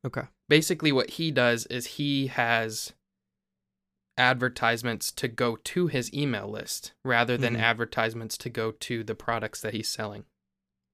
Okay. 0.06 0.24
basically 0.50 0.92
what 0.92 1.12
he 1.12 1.32
does 1.32 1.66
is 1.68 1.86
he 1.86 2.28
has 2.28 2.92
advertisements 4.18 5.12
to 5.12 5.28
go 5.28 5.56
to 5.58 5.88
his 5.88 6.14
email 6.14 6.48
list 6.48 6.94
rather 7.04 7.38
than 7.38 7.56
Mhm. 7.56 7.60
advertisements 7.62 8.38
to 8.38 8.50
go 8.50 8.72
to 8.72 9.04
the 9.04 9.16
products 9.16 9.62
that 9.62 9.74
he's 9.74 9.90
selling. 9.90 10.26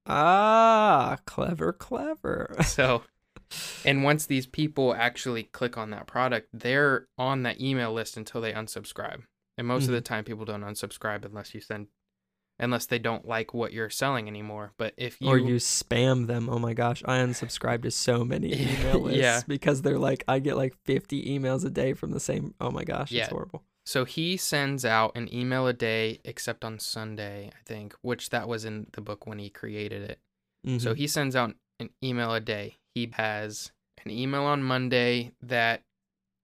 Ah, 0.05 1.17
clever, 1.25 1.71
clever. 1.73 2.55
So, 2.63 3.03
and 3.85 4.03
once 4.03 4.25
these 4.25 4.47
people 4.47 4.93
actually 4.93 5.43
click 5.43 5.77
on 5.77 5.89
that 5.91 6.07
product, 6.07 6.47
they're 6.53 7.07
on 7.17 7.43
that 7.43 7.59
email 7.61 7.93
list 7.93 8.17
until 8.17 8.41
they 8.41 8.53
unsubscribe. 8.53 9.23
And 9.57 9.67
most 9.67 9.85
of 9.87 9.91
the 9.91 10.01
time 10.01 10.23
people 10.23 10.45
don't 10.45 10.61
unsubscribe 10.63 11.25
unless 11.25 11.53
you 11.53 11.59
send 11.59 11.87
unless 12.59 12.85
they 12.87 12.99
don't 12.99 13.27
like 13.27 13.53
what 13.53 13.71
you're 13.73 13.89
selling 13.89 14.27
anymore. 14.27 14.73
But 14.77 14.93
if 14.97 15.17
you 15.19 15.27
or 15.29 15.37
you 15.37 15.55
spam 15.55 16.27
them. 16.27 16.49
Oh 16.49 16.59
my 16.59 16.73
gosh, 16.73 17.01
I 17.05 17.19
unsubscribe 17.19 17.83
to 17.83 17.91
so 17.91 18.23
many 18.25 18.53
email 18.61 18.99
lists 19.01 19.19
Yeah. 19.19 19.41
because 19.47 19.81
they're 19.81 19.99
like 19.99 20.23
I 20.27 20.39
get 20.39 20.57
like 20.57 20.75
50 20.85 21.25
emails 21.39 21.65
a 21.65 21.69
day 21.69 21.93
from 21.93 22.11
the 22.11 22.19
same. 22.19 22.53
Oh 22.59 22.71
my 22.71 22.83
gosh, 22.83 23.11
Yeah. 23.11 23.23
it's 23.23 23.31
horrible. 23.31 23.63
So 23.85 24.05
he 24.05 24.37
sends 24.37 24.85
out 24.85 25.13
an 25.15 25.33
email 25.33 25.65
a 25.65 25.73
day, 25.73 26.19
except 26.23 26.63
on 26.63 26.77
Sunday, 26.77 27.49
I 27.55 27.63
think, 27.65 27.95
which 28.03 28.29
that 28.29 28.47
was 28.47 28.63
in 28.63 28.87
the 28.93 29.01
book 29.01 29.25
when 29.25 29.39
he 29.39 29.49
created 29.49 30.03
it. 30.03 30.19
So 30.79 30.93
Mhm. 30.93 30.97
he 30.97 31.07
sends 31.07 31.35
out 31.35 31.55
an 31.79 31.89
email 32.03 32.33
a 32.33 32.39
day. 32.41 32.77
He 32.93 33.09
has 33.13 33.71
an 34.05 34.11
email 34.11 34.43
on 34.43 34.61
Monday 34.61 35.31
that 35.41 35.81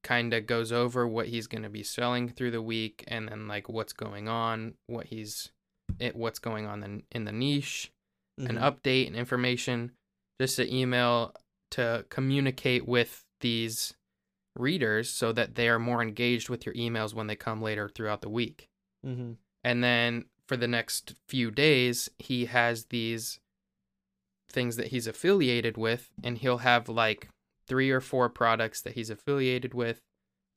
kind 0.04 0.34
of 0.34 0.46
goes 0.48 0.72
over 0.72 1.08
what 1.08 1.28
he's 1.28 1.48
going 1.48 1.64
to 1.64 1.70
be 1.70 1.84
selling 1.84 2.30
through 2.30 2.52
the 2.52 2.62
week 2.62 3.04
and 3.08 3.28
then 3.28 3.48
like 3.48 3.68
what's 3.70 3.94
going 3.94 4.28
on, 4.28 4.76
what 4.88 5.08
he's 5.08 5.52
it 6.00 6.16
what's 6.16 6.40
going 6.40 6.66
on 6.66 6.84
in, 6.84 7.04
in 7.12 7.26
the 7.26 7.32
niche, 7.32 7.92
an 8.38 8.58
Mhm. 8.58 8.62
update 8.62 9.08
and 9.08 9.16
information, 9.16 9.92
just 10.40 10.60
an 10.60 10.72
email 10.72 11.34
to 11.72 12.06
communicate 12.10 12.86
with 12.88 13.26
these 13.42 13.94
readers 14.58 15.10
so 15.10 15.32
that 15.34 15.56
they 15.56 15.68
are 15.68 15.80
more 15.80 16.02
engaged 16.02 16.50
with 16.50 16.66
your 16.66 16.76
emails 16.76 17.14
when 17.14 17.28
they 17.28 17.36
come 17.36 17.62
later 17.62 17.90
throughout 17.90 18.22
the 18.22 18.30
week. 18.30 18.68
Mm-hmm. 19.06 19.34
And 19.64 19.84
then 19.84 20.26
for 20.48 20.56
the 20.58 20.68
next 20.68 21.16
few 21.28 21.52
days, 21.52 22.10
he 22.20 22.46
has 22.46 22.86
these 22.86 23.40
things 24.50 24.76
that 24.78 24.88
he's 24.88 25.08
affiliated 25.08 25.76
with, 25.78 26.12
and 26.24 26.38
he'll 26.38 26.60
have 26.60 26.88
like 26.88 27.30
three 27.68 27.90
or 27.90 28.00
four 28.00 28.30
products 28.30 28.82
that 28.82 28.94
he's 28.94 29.10
affiliated 29.10 29.74
with, 29.74 30.00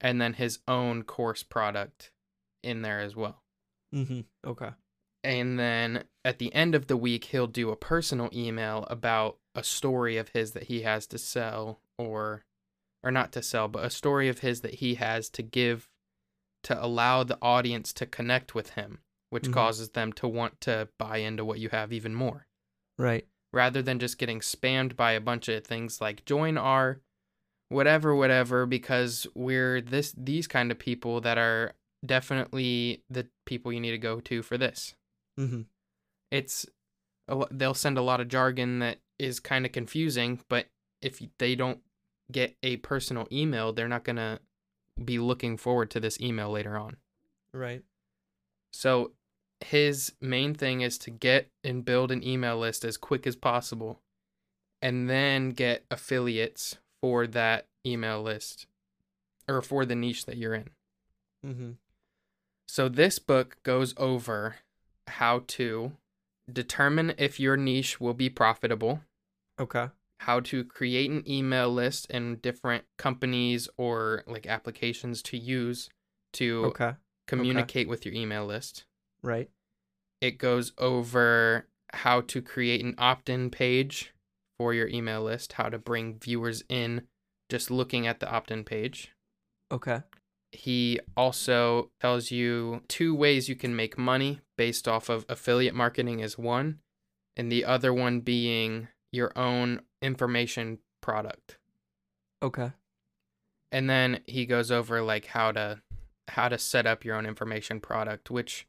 and 0.00 0.20
then 0.20 0.34
his 0.34 0.60
own 0.68 1.02
course 1.02 1.42
product 1.42 2.10
in 2.62 2.82
there 2.82 3.00
as 3.00 3.16
well. 3.16 3.42
Mm-hmm. 3.94 4.20
Okay. 4.46 4.70
And 5.28 5.58
then 5.58 6.04
at 6.24 6.38
the 6.38 6.54
end 6.54 6.74
of 6.74 6.86
the 6.86 6.96
week, 6.96 7.24
he'll 7.26 7.46
do 7.46 7.68
a 7.68 7.76
personal 7.76 8.30
email 8.32 8.86
about 8.88 9.36
a 9.54 9.62
story 9.62 10.16
of 10.16 10.30
his 10.30 10.52
that 10.52 10.64
he 10.64 10.80
has 10.82 11.06
to 11.08 11.18
sell 11.18 11.80
or 11.98 12.44
or 13.04 13.10
not 13.10 13.30
to 13.32 13.42
sell, 13.42 13.68
but 13.68 13.84
a 13.84 13.90
story 13.90 14.28
of 14.28 14.38
his 14.38 14.62
that 14.62 14.76
he 14.76 14.94
has 14.94 15.28
to 15.28 15.42
give 15.42 15.86
to 16.64 16.82
allow 16.82 17.22
the 17.24 17.38
audience 17.42 17.92
to 17.92 18.06
connect 18.06 18.54
with 18.54 18.70
him, 18.70 19.00
which 19.28 19.44
Mhm. 19.44 19.52
causes 19.52 19.90
them 19.90 20.12
to 20.14 20.26
want 20.26 20.60
to 20.62 20.88
buy 20.98 21.18
into 21.18 21.44
what 21.44 21.60
you 21.60 21.68
have 21.68 21.92
even 21.92 22.14
more. 22.14 22.46
Right. 22.96 23.28
Rather 23.52 23.82
than 23.82 23.98
just 23.98 24.16
getting 24.18 24.40
spammed 24.40 24.96
by 24.96 25.12
a 25.12 25.20
bunch 25.20 25.48
of 25.48 25.64
things 25.64 26.00
like 26.00 26.24
join 26.24 26.56
our 26.56 27.00
whatever 27.68 28.14
whatever 28.16 28.64
because 28.64 29.26
we're 29.34 29.82
this 29.82 30.12
these 30.16 30.46
kind 30.48 30.70
of 30.72 30.78
people 30.78 31.20
that 31.20 31.36
are 31.36 31.74
definitely 32.04 33.04
the 33.10 33.28
people 33.44 33.70
you 33.74 33.80
need 33.80 33.90
to 33.90 33.98
go 33.98 34.20
to 34.20 34.42
for 34.42 34.56
this 34.56 34.94
Mm-hmm. 35.38 35.62
it's 36.30 36.66
a 37.28 37.44
they'll 37.50 37.74
send 37.74 37.96
a 37.98 38.02
lot 38.02 38.20
of 38.20 38.28
jargon 38.28 38.80
that 38.80 38.98
is 39.18 39.38
kind 39.40 39.64
of 39.64 39.72
confusing 39.72 40.40
but 40.48 40.66
if 41.00 41.22
they 41.38 41.54
don't 41.54 41.80
get 42.32 42.56
a 42.62 42.76
personal 42.78 43.26
email 43.30 43.72
they're 43.72 43.88
not 43.88 44.04
going 44.04 44.16
to 44.16 44.40
be 45.04 45.18
looking 45.18 45.56
forward 45.56 45.90
to 45.90 46.00
this 46.00 46.20
email 46.20 46.50
later 46.50 46.76
on 46.76 46.96
Right. 47.52 47.82
so 48.72 49.12
his 49.64 50.12
main 50.20 50.54
thing 50.54 50.80
is 50.82 50.98
to 50.98 51.10
get 51.10 51.50
and 51.64 51.84
build 51.84 52.10
an 52.12 52.22
email 52.26 52.58
list 52.58 52.84
as 52.84 52.96
quick 52.96 53.26
as 53.26 53.34
possible 53.36 54.00
and 54.82 55.08
then 55.10 55.50
get 55.50 55.84
affiliates 55.90 56.76
for 57.00 57.26
that 57.28 57.66
email 57.86 58.22
list 58.22 58.66
or 59.48 59.62
for 59.62 59.84
the 59.84 59.94
niche 59.94 60.26
that 60.26 60.36
you're 60.36 60.54
in 60.54 60.68
Mm-hmm. 61.46 61.70
So 62.66 62.88
this 62.88 63.18
book 63.20 63.56
goes 63.62 63.94
over 63.96 64.56
how 65.08 65.44
to 65.48 65.92
determine 66.52 67.14
if 67.18 67.38
your 67.40 67.56
niche 67.56 68.00
will 68.00 68.14
be 68.14 68.30
profitable, 68.30 69.00
Okay. 69.60 69.88
how 70.20 70.40
to 70.40 70.64
create 70.64 71.10
an 71.10 71.28
email 71.28 71.68
list 71.72 72.06
and 72.10 72.40
different 72.42 72.84
companies 72.96 73.68
or 73.76 74.24
like 74.26 74.46
applications 74.46 75.22
to 75.22 75.36
use 75.36 75.88
to 76.34 76.64
Okay. 76.66 76.94
communicate 77.26 77.88
with 77.88 78.04
your 78.06 78.14
email 78.14 78.46
list. 78.46 78.84
Right. 79.22 79.50
It 80.20 80.38
goes 80.38 80.72
over 80.78 81.66
how 81.92 82.20
to 82.22 82.42
create 82.42 82.84
an 82.84 82.94
opt-in 82.98 83.50
page 83.50 84.12
for 84.58 84.74
your 84.74 84.88
email 84.88 85.22
list, 85.22 85.54
how 85.54 85.68
to 85.68 85.78
bring 85.78 86.18
viewers 86.18 86.62
in 86.68 87.06
just 87.48 87.70
looking 87.70 88.06
at 88.06 88.20
the 88.20 88.30
opt-in 88.30 88.64
page. 88.64 89.12
Okay. 89.70 90.02
he 90.50 90.98
also 91.14 91.90
tells 92.00 92.30
you 92.30 92.82
two 92.88 93.14
ways 93.14 93.50
you 93.50 93.54
can 93.54 93.76
make 93.76 93.98
money 93.98 94.40
based 94.58 94.86
off 94.86 95.08
of 95.08 95.24
affiliate 95.30 95.74
marketing 95.74 96.20
is 96.20 96.36
one 96.36 96.80
and 97.36 97.50
the 97.50 97.64
other 97.64 97.94
one 97.94 98.20
being 98.20 98.88
your 99.12 99.32
own 99.38 99.80
information 100.02 100.78
product 101.00 101.56
Okay. 102.42 102.72
and 103.72 103.88
then 103.88 104.20
he 104.26 104.44
goes 104.44 104.70
over 104.70 105.00
like 105.00 105.26
how 105.26 105.50
to 105.52 105.80
how 106.28 106.48
to 106.48 106.58
set 106.58 106.86
up 106.86 107.04
your 107.04 107.16
own 107.16 107.24
information 107.24 107.80
product 107.80 108.30
which 108.30 108.66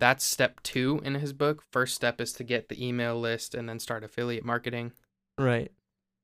that's 0.00 0.24
step 0.24 0.60
2 0.64 1.00
in 1.04 1.14
his 1.14 1.32
book 1.32 1.62
first 1.70 1.94
step 1.94 2.20
is 2.20 2.32
to 2.32 2.42
get 2.44 2.68
the 2.68 2.84
email 2.84 3.18
list 3.20 3.54
and 3.54 3.68
then 3.68 3.78
start 3.78 4.02
affiliate 4.02 4.44
marketing 4.44 4.92
Right. 5.38 5.70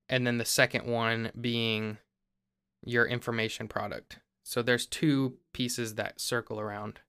and 0.09 0.27
then 0.27 0.39
the 0.39 0.45
second 0.45 0.87
one 0.87 1.31
being 1.41 1.99
your 2.87 3.07
information 3.07 3.67
product. 3.69 4.19
So 4.45 4.61
there's 4.61 4.85
two 4.87 5.39
pieces 5.55 5.95
that 5.95 6.21
circle 6.21 6.61
around 6.61 7.01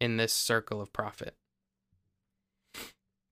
in 0.00 0.16
this 0.16 0.32
circle 0.32 0.80
of 0.80 0.92
profit. 0.92 1.34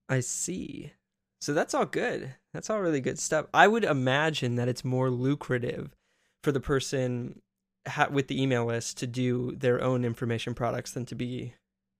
I 0.08 0.20
see. 0.20 0.92
So 1.40 1.54
that's 1.54 1.74
all 1.74 1.86
good. 1.86 2.34
That's 2.52 2.70
all 2.70 2.80
really 2.80 3.00
good 3.00 3.18
stuff. 3.18 3.46
I 3.54 3.68
would 3.68 3.84
imagine 3.84 4.56
that 4.56 4.68
it's 4.68 4.84
more 4.84 5.10
lucrative 5.10 5.94
for 6.42 6.52
the 6.52 6.60
person 6.60 7.40
ha- 7.86 8.08
with 8.10 8.28
the 8.28 8.40
email 8.40 8.64
list 8.64 8.98
to 8.98 9.06
do 9.06 9.54
their 9.56 9.82
own 9.82 10.04
information 10.04 10.54
products 10.54 10.92
than 10.92 11.06
to 11.06 11.14
be 11.14 11.54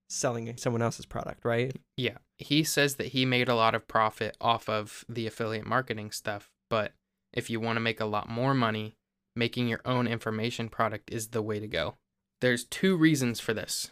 selling 0.09 0.55
someone 0.57 0.81
else's 0.81 1.05
product, 1.05 1.45
right? 1.45 1.75
Yeah. 1.95 2.17
He 2.37 2.63
says 2.63 2.95
that 2.95 3.07
he 3.07 3.25
made 3.25 3.47
a 3.47 3.55
lot 3.55 3.75
of 3.75 3.87
profit 3.87 4.35
off 4.41 4.67
of 4.67 5.05
the 5.07 5.27
affiliate 5.27 5.67
marketing 5.67 6.11
stuff, 6.11 6.49
but 6.69 6.93
if 7.31 7.49
you 7.49 7.59
want 7.59 7.75
to 7.75 7.81
make 7.81 7.99
a 7.99 8.05
lot 8.05 8.27
more 8.27 8.53
money, 8.53 8.95
making 9.35 9.67
your 9.67 9.81
own 9.85 10.07
information 10.07 10.67
product 10.67 11.11
is 11.11 11.27
the 11.27 11.41
way 11.41 11.59
to 11.59 11.67
go. 11.67 11.95
There's 12.41 12.63
two 12.63 12.97
reasons 12.97 13.39
for 13.39 13.53
this. 13.53 13.91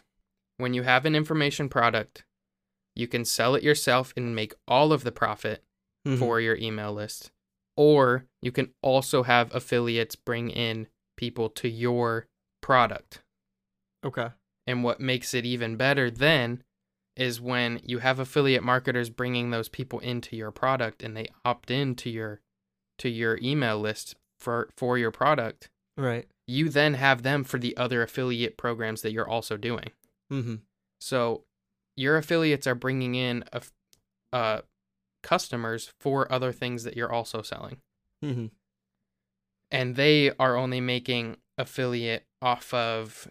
When 0.58 0.74
you 0.74 0.82
have 0.82 1.06
an 1.06 1.14
information 1.14 1.68
product, 1.68 2.24
you 2.94 3.08
can 3.08 3.24
sell 3.24 3.54
it 3.54 3.62
yourself 3.62 4.12
and 4.16 4.34
make 4.34 4.54
all 4.66 4.92
of 4.92 5.04
the 5.04 5.12
profit 5.12 5.64
Mhm. 6.06 6.18
for 6.18 6.40
your 6.40 6.56
email 6.56 6.92
list. 6.92 7.30
Or 7.76 8.26
you 8.42 8.50
can 8.52 8.74
also 8.82 9.22
have 9.22 9.54
affiliates 9.54 10.16
bring 10.16 10.50
in 10.50 10.88
people 11.16 11.48
to 11.50 11.68
your 11.68 12.26
product. 12.60 13.22
Okay. 14.04 14.30
And 14.66 14.82
what 14.84 15.00
makes 15.00 15.32
it 15.32 15.46
even 15.46 15.76
better 15.76 16.10
then 16.10 16.62
is 17.16 17.40
when 17.40 17.80
you 17.84 17.98
have 17.98 18.18
affiliate 18.20 18.62
marketers 18.62 19.10
bringing 19.10 19.50
those 19.50 19.68
people 19.68 19.98
into 20.00 20.36
your 20.36 20.50
product 20.50 21.02
and 21.02 21.16
they 21.16 21.28
opt 21.44 21.70
in 21.70 21.94
to 21.96 22.10
your 22.10 22.40
to 22.98 23.08
your 23.08 23.38
email 23.40 23.78
list 23.78 24.16
for 24.40 24.70
for 24.76 24.98
your 24.98 25.10
product. 25.12 25.68
Right. 25.96 26.28
You 26.46 26.68
then 26.68 26.94
have 26.94 27.22
them 27.22 27.44
for 27.44 27.58
the 27.58 27.76
other 27.76 28.02
affiliate 28.02 28.56
programs 28.56 29.02
that 29.02 29.12
you're 29.12 29.28
also 29.28 29.56
doing. 29.56 29.90
Mm-hmm. 30.32 30.56
So 31.00 31.44
your 31.96 32.16
affiliates 32.16 32.66
are 32.66 32.74
bringing 32.74 33.14
in 33.14 33.44
a, 33.52 33.62
uh, 34.32 34.60
customers 35.22 35.92
for 36.00 36.30
other 36.32 36.52
things 36.52 36.84
that 36.84 36.96
you're 36.96 37.12
also 37.12 37.42
selling. 37.42 37.78
Mm-hmm. 38.24 38.46
and 39.70 39.94
they 39.94 40.32
are 40.40 40.56
only 40.56 40.80
making 40.80 41.36
affiliate 41.56 42.26
off 42.42 42.74
of 42.74 43.28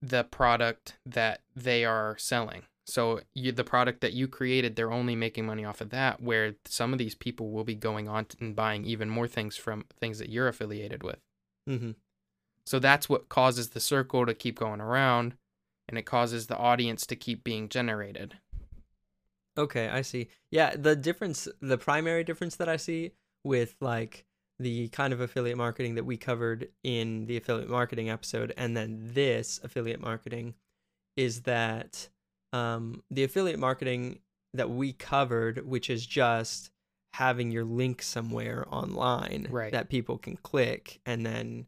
the 0.00 0.22
product 0.22 0.94
that 1.04 1.40
they 1.56 1.84
are 1.84 2.16
selling. 2.18 2.62
So 2.86 3.20
you, 3.34 3.50
the 3.50 3.64
product 3.64 4.00
that 4.00 4.12
you 4.12 4.28
created, 4.28 4.76
they're 4.76 4.92
only 4.92 5.16
making 5.16 5.46
money 5.46 5.64
off 5.64 5.80
of 5.80 5.90
that. 5.90 6.22
Where 6.22 6.54
some 6.66 6.92
of 6.92 7.00
these 7.00 7.14
people 7.16 7.50
will 7.50 7.64
be 7.64 7.74
going 7.74 8.08
on 8.08 8.26
and 8.40 8.54
buying 8.54 8.84
even 8.84 9.08
more 9.08 9.26
things 9.26 9.56
from 9.56 9.86
things 10.00 10.18
that 10.20 10.28
you're 10.28 10.48
affiliated 10.48 11.02
with. 11.02 11.18
Mm-hmm. 11.68 11.92
So 12.64 12.78
that's 12.78 13.08
what 13.08 13.28
causes 13.28 13.70
the 13.70 13.80
circle 13.80 14.24
to 14.26 14.34
keep 14.34 14.58
going 14.58 14.80
around, 14.80 15.34
and 15.92 15.98
it 15.98 16.06
causes 16.06 16.46
the 16.46 16.56
audience 16.56 17.04
to 17.06 17.14
keep 17.14 17.44
being 17.44 17.68
generated. 17.68 18.38
Okay, 19.58 19.88
I 19.90 20.00
see. 20.00 20.28
Yeah, 20.50 20.74
the 20.74 20.96
difference, 20.96 21.46
the 21.60 21.76
primary 21.76 22.24
difference 22.24 22.56
that 22.56 22.68
I 22.70 22.78
see 22.78 23.12
with 23.44 23.76
like 23.80 24.24
the 24.58 24.88
kind 24.88 25.12
of 25.12 25.20
affiliate 25.20 25.58
marketing 25.58 25.96
that 25.96 26.04
we 26.06 26.16
covered 26.16 26.68
in 26.82 27.26
the 27.26 27.36
affiliate 27.36 27.68
marketing 27.68 28.08
episode 28.08 28.54
and 28.56 28.74
then 28.74 29.10
this 29.12 29.60
affiliate 29.62 30.00
marketing 30.00 30.54
is 31.16 31.42
that 31.42 32.08
um, 32.54 33.02
the 33.10 33.24
affiliate 33.24 33.58
marketing 33.58 34.20
that 34.54 34.70
we 34.70 34.94
covered, 34.94 35.66
which 35.66 35.90
is 35.90 36.06
just 36.06 36.70
having 37.12 37.50
your 37.50 37.64
link 37.64 38.00
somewhere 38.00 38.64
online 38.70 39.46
Right. 39.50 39.72
that 39.72 39.90
people 39.90 40.16
can 40.16 40.36
click 40.38 41.00
and 41.04 41.26
then 41.26 41.66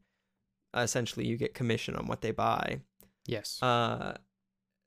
essentially 0.74 1.26
you 1.26 1.36
get 1.36 1.52
commission 1.52 1.94
on 1.96 2.06
what 2.06 2.22
they 2.22 2.30
buy 2.30 2.80
Yes. 3.26 3.62
uh 3.62 4.16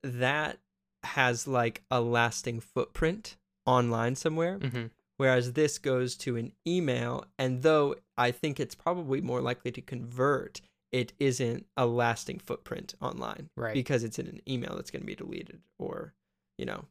that 0.03 0.59
has 1.03 1.47
like 1.47 1.83
a 1.89 2.01
lasting 2.01 2.59
footprint 2.59 3.37
online 3.65 4.15
somewhere 4.15 4.57
hmm 4.57 4.85
whereas 5.17 5.53
this 5.53 5.79
goes 5.79 6.15
to 6.15 6.35
an 6.37 6.51
email 6.67 7.25
and 7.39 7.63
though 7.63 7.95
i 8.17 8.29
think 8.31 8.59
it's 8.59 8.75
probably 8.75 9.19
more 9.21 9.41
likely 9.41 9.71
to 9.71 9.81
convert 9.81 10.61
it 10.91 11.11
isn't 11.19 11.65
a 11.75 11.85
lasting 11.87 12.37
footprint 12.39 12.93
online 13.01 13.49
Right. 13.55 13.73
because 13.73 14.03
it's 14.03 14.19
in 14.19 14.27
an 14.27 14.41
email 14.47 14.75
that's 14.75 14.91
going 14.91 15.01
to 15.01 15.07
be 15.07 15.15
deleted 15.15 15.59
or 15.79 16.13
you 16.57 16.65
know 16.65 16.85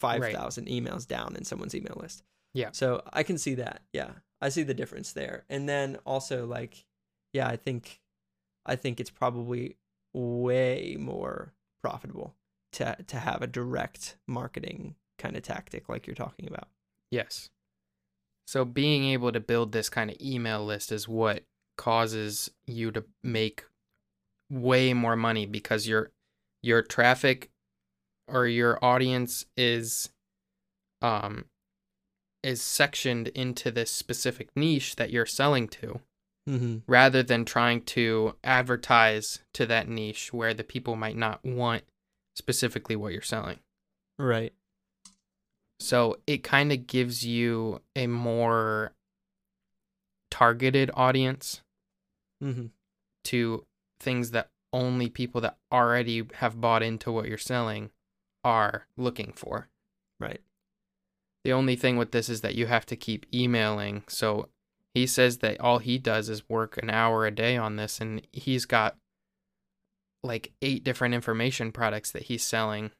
5000 0.00 0.66
emails 0.66 1.06
down 1.06 1.36
in 1.36 1.44
someone's 1.44 1.74
email 1.74 1.96
list 2.00 2.22
Yeah. 2.54 2.70
so 2.72 3.02
i 3.12 3.22
can 3.22 3.36
see 3.38 3.54
that 3.56 3.82
yeah 3.92 4.12
i 4.40 4.48
see 4.48 4.62
the 4.62 4.74
difference 4.74 5.12
there 5.12 5.44
and 5.50 5.68
then 5.68 5.98
also 6.06 6.46
like 6.46 6.84
yeah 7.32 7.48
i 7.48 7.56
think 7.56 8.00
i 8.66 8.76
think 8.76 8.98
it's 9.00 9.10
probably 9.10 9.76
way 10.18 10.96
more 10.98 11.52
profitable 11.82 12.34
to 12.72 12.96
to 13.06 13.18
have 13.18 13.40
a 13.40 13.46
direct 13.46 14.16
marketing 14.26 14.94
kind 15.18 15.36
of 15.36 15.42
tactic 15.42 15.88
like 15.88 16.06
you're 16.06 16.14
talking 16.14 16.46
about 16.46 16.68
Yes. 17.10 17.50
So 18.46 18.64
being 18.64 19.04
able 19.04 19.32
to 19.32 19.40
build 19.40 19.72
this 19.72 19.88
kind 19.88 20.10
of 20.10 20.16
email 20.20 20.64
list 20.64 20.92
is 20.92 21.08
what 21.08 21.44
causes 21.76 22.50
you 22.66 22.90
to 22.90 23.04
make 23.22 23.64
way 24.50 24.94
more 24.94 25.16
money 25.16 25.46
because 25.46 25.86
your 25.86 26.10
your 26.62 26.82
traffic 26.82 27.50
or 28.26 28.46
your 28.46 28.82
audience 28.82 29.44
is 29.56 30.08
um 31.02 31.44
is 32.42 32.62
sectioned 32.62 33.28
into 33.28 33.70
this 33.70 33.90
specific 33.90 34.48
niche 34.56 34.96
that 34.96 35.10
you're 35.10 35.26
selling 35.26 35.68
to 35.68 36.00
Mm-hmm. 36.48 36.78
rather 36.90 37.22
than 37.22 37.44
trying 37.44 37.82
to 37.82 38.34
advertise 38.42 39.40
to 39.52 39.66
that 39.66 39.86
niche 39.86 40.32
where 40.32 40.54
the 40.54 40.64
people 40.64 40.96
might 40.96 41.16
not 41.16 41.44
want 41.44 41.84
specifically 42.34 42.96
what 42.96 43.12
you're 43.12 43.20
selling. 43.20 43.58
Right. 44.18 44.54
So 45.78 46.16
it 46.26 46.42
kind 46.42 46.72
of 46.72 46.86
gives 46.86 47.24
you 47.26 47.82
a 47.94 48.06
more 48.06 48.92
targeted 50.30 50.90
audience 50.94 51.60
Mm-hmm. 52.42 52.66
to 53.24 53.66
things 53.98 54.30
that 54.30 54.48
only 54.72 55.08
people 55.08 55.40
that 55.40 55.56
already 55.72 56.22
have 56.34 56.60
bought 56.60 56.84
into 56.84 57.10
what 57.10 57.26
you're 57.26 57.36
selling 57.36 57.90
are 58.44 58.86
looking 58.96 59.32
for. 59.34 59.68
Right. 60.20 60.40
The 61.42 61.52
only 61.52 61.74
thing 61.74 61.96
with 61.96 62.12
this 62.12 62.28
is 62.28 62.42
that 62.42 62.54
you 62.54 62.66
have 62.66 62.86
to 62.86 62.96
keep 62.96 63.26
emailing. 63.34 64.04
So 64.06 64.50
he 64.94 65.06
says 65.06 65.38
that 65.38 65.60
all 65.60 65.78
he 65.78 65.98
does 65.98 66.28
is 66.28 66.48
work 66.48 66.76
an 66.82 66.90
hour 66.90 67.26
a 67.26 67.30
day 67.30 67.56
on 67.56 67.76
this, 67.76 68.00
and 68.00 68.26
he's 68.32 68.64
got 68.66 68.96
like 70.22 70.52
eight 70.62 70.82
different 70.84 71.14
information 71.14 71.72
products 71.72 72.10
that 72.12 72.24
he's 72.24 72.46
selling, 72.46 72.90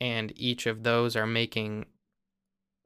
and 0.00 0.32
each 0.36 0.66
of 0.66 0.82
those 0.82 1.14
are 1.16 1.26
making 1.26 1.86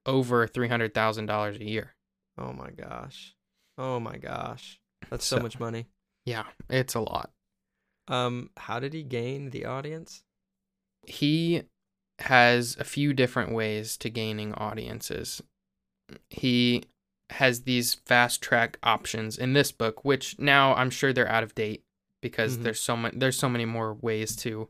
over 0.06 0.46
$300,000 0.46 1.60
a 1.60 1.64
year. 1.64 1.94
Oh 2.36 2.52
my 2.52 2.70
gosh. 2.70 3.34
Oh 3.78 4.00
my 4.00 4.16
gosh. 4.16 4.80
That's 5.10 5.24
so, 5.24 5.36
So- 5.36 5.42
much 5.42 5.58
money. 5.60 5.86
Yeah, 6.24 6.44
it's 6.70 6.94
a 6.94 7.00
lot. 7.00 7.30
Um, 8.08 8.50
how 8.56 8.78
did 8.80 8.92
he 8.94 9.02
gain 9.02 9.50
the 9.50 9.64
audience? 9.64 10.22
he 11.04 11.62
has 12.20 12.76
a 12.78 12.84
few 12.84 13.12
different 13.12 13.50
ways 13.52 13.96
to 13.96 14.08
gaining 14.08 14.52
audiences. 14.54 15.42
He 16.30 16.84
has 17.32 17.62
these 17.62 17.94
fast 17.94 18.40
track 18.42 18.78
options 18.82 19.36
in 19.38 19.52
this 19.52 19.72
book, 19.72 20.04
which 20.04 20.38
now 20.38 20.74
I'm 20.74 20.90
sure 20.90 21.12
they're 21.12 21.28
out 21.28 21.42
of 21.42 21.54
date 21.54 21.84
because 22.20 22.58
Mhm. 22.58 22.62
there's 22.62 22.80
so 22.80 22.96
many 22.96 23.16
there's 23.18 23.38
so 23.38 23.48
many 23.48 23.64
more 23.64 23.94
ways 23.94 24.36
to 24.36 24.68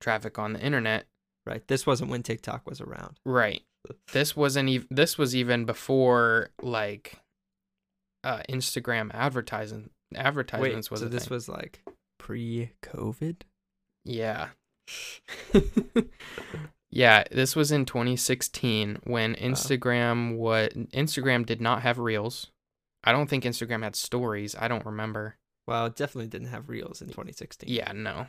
traffic 0.00 0.38
on 0.38 0.52
the 0.54 0.60
internet. 0.60 1.06
Right. 1.44 1.66
This 1.68 1.86
wasn't 1.86 2.10
when 2.10 2.22
TikTok 2.22 2.68
was 2.68 2.80
around. 2.80 3.18
Right. 3.24 3.62
This 4.12 4.34
wasn't 4.36 4.68
even 4.68 4.88
this 4.90 5.16
was 5.18 5.34
even 5.36 5.64
before 5.64 6.50
like 6.62 7.20
uh 8.24 8.42
Instagram 8.48 9.12
advertising 9.14 9.90
Wait, 10.12 10.18
advertisements 10.20 10.90
was 10.90 11.00
so 11.00 11.08
this 11.08 11.26
thing. 11.26 11.34
was 11.34 11.48
like 11.48 11.82
pre-COVID? 12.18 13.42
Yeah. 14.04 14.48
yeah, 16.90 17.24
this 17.30 17.56
was 17.56 17.72
in 17.72 17.84
2016 17.84 19.00
when 19.04 19.34
Instagram 19.34 20.36
what 20.36 20.72
Instagram 20.74 21.44
did 21.44 21.60
not 21.60 21.82
have 21.82 21.98
Reels. 21.98 22.48
I 23.06 23.12
don't 23.12 23.30
think 23.30 23.44
Instagram 23.44 23.84
had 23.84 23.94
stories. 23.94 24.56
I 24.58 24.66
don't 24.66 24.84
remember. 24.84 25.36
Well, 25.66 25.86
it 25.86 25.96
definitely 25.96 26.28
didn't 26.28 26.48
have 26.48 26.68
reels 26.68 27.00
in 27.00 27.08
2016. 27.08 27.68
Yeah, 27.72 27.92
no. 27.92 28.26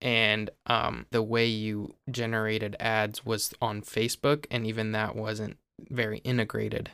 And 0.00 0.50
um 0.66 1.06
the 1.10 1.22
way 1.22 1.46
you 1.46 1.94
generated 2.10 2.76
ads 2.80 3.24
was 3.24 3.54
on 3.60 3.82
Facebook 3.82 4.46
and 4.50 4.66
even 4.66 4.92
that 4.92 5.16
wasn't 5.16 5.58
very 5.90 6.18
integrated. 6.18 6.90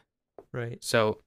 Right. 0.53 0.83
So 0.83 1.19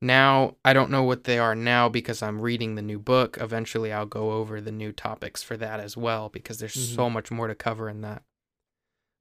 now 0.00 0.56
I 0.64 0.72
don't 0.72 0.90
know 0.90 1.02
what 1.02 1.24
they 1.24 1.38
are 1.38 1.54
now 1.54 1.88
because 1.88 2.22
I'm 2.22 2.40
reading 2.40 2.74
the 2.74 2.82
new 2.82 2.98
book. 2.98 3.38
Eventually 3.40 3.92
I'll 3.92 4.06
go 4.06 4.32
over 4.32 4.60
the 4.60 4.72
new 4.72 4.92
topics 4.92 5.42
for 5.42 5.56
that 5.56 5.80
as 5.80 5.96
well 5.96 6.28
because 6.28 6.58
there's 6.58 6.74
so 6.74 7.08
much 7.08 7.30
more 7.30 7.48
to 7.48 7.54
cover 7.54 7.88
in 7.88 8.02
that. 8.02 8.22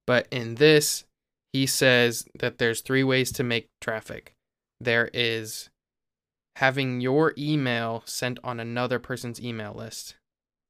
But 0.07 0.27
in 0.31 0.55
this, 0.55 1.05
he 1.53 1.65
says 1.65 2.25
that 2.39 2.57
there's 2.57 2.81
three 2.81 3.03
ways 3.03 3.31
to 3.33 3.43
make 3.43 3.67
traffic. 3.81 4.33
There 4.79 5.09
is 5.13 5.69
having 6.57 7.01
your 7.01 7.33
email 7.37 8.03
sent 8.05 8.39
on 8.43 8.59
another 8.59 8.99
person's 8.99 9.41
email 9.41 9.73
list 9.73 10.15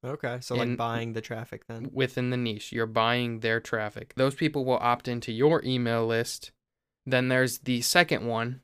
Okay. 0.03 0.37
So 0.41 0.53
like 0.55 0.67
In- 0.67 0.75
buying 0.75 1.13
the 1.13 1.21
traffic 1.21 1.65
then. 1.67 1.89
within 1.91 2.29
the 2.29 2.37
niche. 2.37 2.71
You're 2.71 2.85
buying 2.85 3.39
their 3.39 3.59
traffic. 3.59 4.13
Those 4.15 4.35
people 4.35 4.63
will 4.63 4.77
opt 4.77 5.07
into 5.07 5.31
your 5.31 5.63
email 5.65 6.05
list. 6.05 6.51
Then 7.07 7.27
there's 7.29 7.57
the 7.59 7.81
second 7.81 8.27
one, 8.27 8.61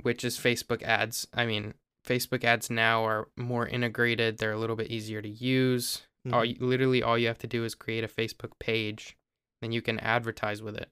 which 0.00 0.24
is 0.24 0.38
Facebook 0.38 0.82
ads. 0.82 1.28
I 1.34 1.44
mean, 1.44 1.74
Facebook 2.06 2.44
ads 2.44 2.70
now 2.70 3.04
are 3.04 3.28
more 3.36 3.66
integrated. 3.68 4.38
They're 4.38 4.52
a 4.52 4.58
little 4.58 4.76
bit 4.76 4.90
easier 4.90 5.20
to 5.20 5.28
use. 5.28 6.06
All 6.32 6.40
Mhm. 6.40 6.58
you, 6.58 6.66
literally 6.66 7.02
all 7.02 7.18
you 7.18 7.26
have 7.26 7.38
to 7.40 7.46
do 7.46 7.64
is 7.64 7.74
create 7.74 8.02
a 8.04 8.08
Facebook 8.08 8.58
page, 8.58 9.17
then 9.60 9.72
you 9.72 9.82
can 9.82 9.98
advertise 10.00 10.62
with 10.62 10.76
it. 10.76 10.90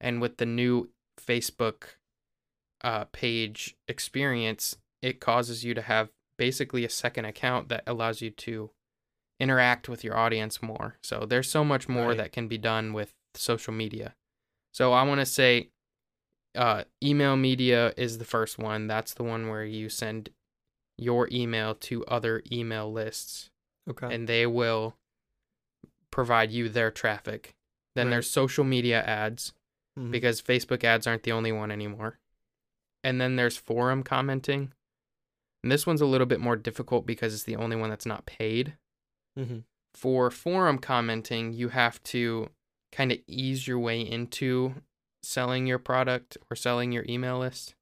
And 0.00 0.20
with 0.20 0.36
the 0.36 0.46
new 0.46 0.90
Facebook 1.20 1.96
uh, 2.82 3.04
page 3.06 3.76
experience, 3.88 4.76
it 5.00 5.20
causes 5.20 5.64
you 5.64 5.74
to 5.74 5.82
have 5.82 6.10
basically 6.36 6.84
a 6.84 6.90
second 6.90 7.24
account 7.24 7.68
that 7.68 7.84
allows 7.86 8.20
you 8.20 8.30
to 8.30 8.70
interact 9.40 9.88
with 9.88 10.04
your 10.04 10.16
audience 10.16 10.62
more. 10.62 10.96
So 11.02 11.24
there's 11.26 11.50
so 11.50 11.64
much 11.64 11.88
more 11.88 12.08
Right. 12.08 12.16
that 12.18 12.32
can 12.32 12.48
be 12.48 12.58
done 12.58 12.92
with 12.92 13.12
social 13.34 13.72
media. 13.72 14.14
So 14.72 14.92
I 14.92 15.02
want 15.04 15.20
to 15.20 15.26
say 15.26 15.70
uh, 16.56 16.84
email 17.02 17.36
media 17.36 17.92
is 17.96 18.18
the 18.18 18.24
first 18.24 18.58
one. 18.58 18.86
That's 18.86 19.14
the 19.14 19.24
one 19.24 19.48
where 19.48 19.64
you 19.64 19.88
send 19.88 20.30
your 20.96 21.28
email 21.32 21.74
to 21.74 22.04
other 22.06 22.42
email 22.52 22.92
lists 22.92 23.50
Okay. 23.90 24.14
and 24.14 24.28
they 24.28 24.46
will 24.46 24.94
provide 26.14 26.52
you 26.52 26.68
their 26.68 26.92
traffic. 26.92 27.54
Then 27.96 28.06
Right. 28.06 28.12
there's 28.12 28.30
social 28.30 28.62
media 28.64 29.02
ads 29.02 29.52
Mhm. 29.98 30.12
because 30.12 30.40
Facebook 30.40 30.84
ads 30.84 31.06
aren't 31.08 31.24
the 31.24 31.32
only 31.32 31.50
one 31.50 31.72
anymore. 31.72 32.20
And 33.02 33.20
then 33.20 33.34
there's 33.36 33.56
forum 33.56 34.02
commenting. 34.04 34.72
And 35.62 35.72
this 35.72 35.86
one's 35.86 36.00
a 36.00 36.06
little 36.06 36.26
bit 36.26 36.38
more 36.40 36.56
difficult 36.56 37.04
because 37.04 37.34
it's 37.34 37.42
the 37.42 37.56
only 37.56 37.74
one 37.76 37.90
that's 37.90 38.06
not 38.06 38.26
paid. 38.26 38.78
Mhm. 39.36 39.64
For 39.92 40.30
forum 40.30 40.78
commenting, 40.78 41.52
you 41.52 41.70
have 41.70 42.00
to 42.04 42.50
kind 42.92 43.10
of 43.10 43.18
ease 43.26 43.66
your 43.66 43.78
way 43.80 44.00
into 44.00 44.82
selling 45.24 45.66
your 45.66 45.78
product 45.80 46.36
or 46.48 46.54
selling 46.54 46.92
your 46.92 47.04
email 47.08 47.38
list. 47.40 47.74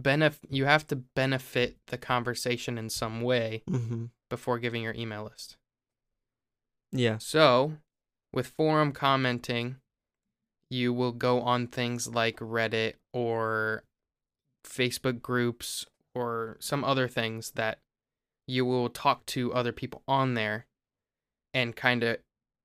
Benef- 0.00 0.46
you 0.48 0.64
have 0.64 0.86
to 0.86 0.96
benefit 0.96 1.76
the 1.86 1.98
conversation 1.98 2.78
in 2.78 2.88
some 2.88 3.20
way 3.20 3.62
Mhm. 3.66 4.10
before 4.30 4.58
giving 4.58 4.82
your 4.82 4.94
email 4.94 5.24
list. 5.24 5.56
Yeah. 6.92 7.18
So, 7.18 7.78
with 8.32 8.46
forum 8.46 8.92
commenting, 8.92 9.76
you 10.70 10.92
will 10.92 11.12
go 11.12 11.40
on 11.40 11.66
things 11.66 12.06
like 12.06 12.36
Reddit 12.38 12.94
or 13.12 13.84
Facebook 14.64 15.20
groups 15.20 15.86
or 16.14 16.56
some 16.60 16.84
other 16.84 17.08
things 17.08 17.52
that 17.52 17.78
you 18.46 18.64
will 18.64 18.88
talk 18.88 19.24
to 19.26 19.52
other 19.54 19.72
people 19.72 20.02
on 20.06 20.34
there 20.34 20.66
and 21.54 21.76
kind 21.76 22.02
of 22.02 22.18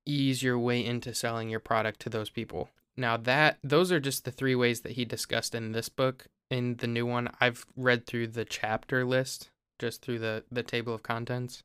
ease 0.05 0.41
your 0.41 0.59
way 0.59 0.83
into 0.83 1.13
selling 1.13 1.49
your 1.49 1.59
product 1.59 1.99
to 2.01 2.09
those 2.09 2.29
people. 2.29 2.69
Now 2.95 3.17
that 3.17 3.59
those 3.63 3.91
are 3.91 3.99
just 3.99 4.25
the 4.25 4.31
three 4.31 4.55
ways 4.55 4.81
that 4.81 4.93
he 4.93 5.05
discussed 5.05 5.53
in 5.53 5.71
this 5.71 5.89
book. 5.89 6.27
In 6.49 6.77
the 6.77 6.87
new 6.87 7.05
one, 7.05 7.29
I've 7.41 7.65
read 7.75 8.07
through 8.07 8.27
the 8.27 8.45
chapter 8.45 9.03
list, 9.03 9.49
just 9.79 10.01
through 10.01 10.19
the 10.19 10.45
the 10.49 10.63
table 10.63 10.93
of 10.93 11.03
contents 11.03 11.63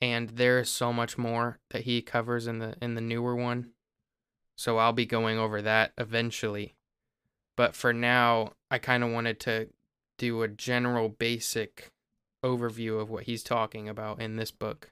and 0.00 0.30
there 0.30 0.58
is 0.58 0.70
so 0.70 0.92
much 0.92 1.18
more 1.18 1.58
that 1.70 1.82
he 1.82 2.02
covers 2.02 2.46
in 2.46 2.58
the 2.58 2.74
in 2.80 2.94
the 2.94 3.00
newer 3.00 3.36
one. 3.36 3.70
So 4.56 4.78
I'll 4.78 4.92
be 4.92 5.06
going 5.06 5.38
over 5.38 5.62
that 5.62 5.92
eventually. 5.98 6.74
But 7.56 7.74
for 7.74 7.92
now, 7.92 8.52
I 8.70 8.78
kind 8.78 9.04
of 9.04 9.10
wanted 9.10 9.40
to 9.40 9.68
do 10.18 10.42
a 10.42 10.48
general 10.48 11.08
basic 11.08 11.90
overview 12.44 13.00
of 13.00 13.10
what 13.10 13.24
he's 13.24 13.42
talking 13.42 13.88
about 13.88 14.20
in 14.20 14.36
this 14.36 14.50
book 14.50 14.90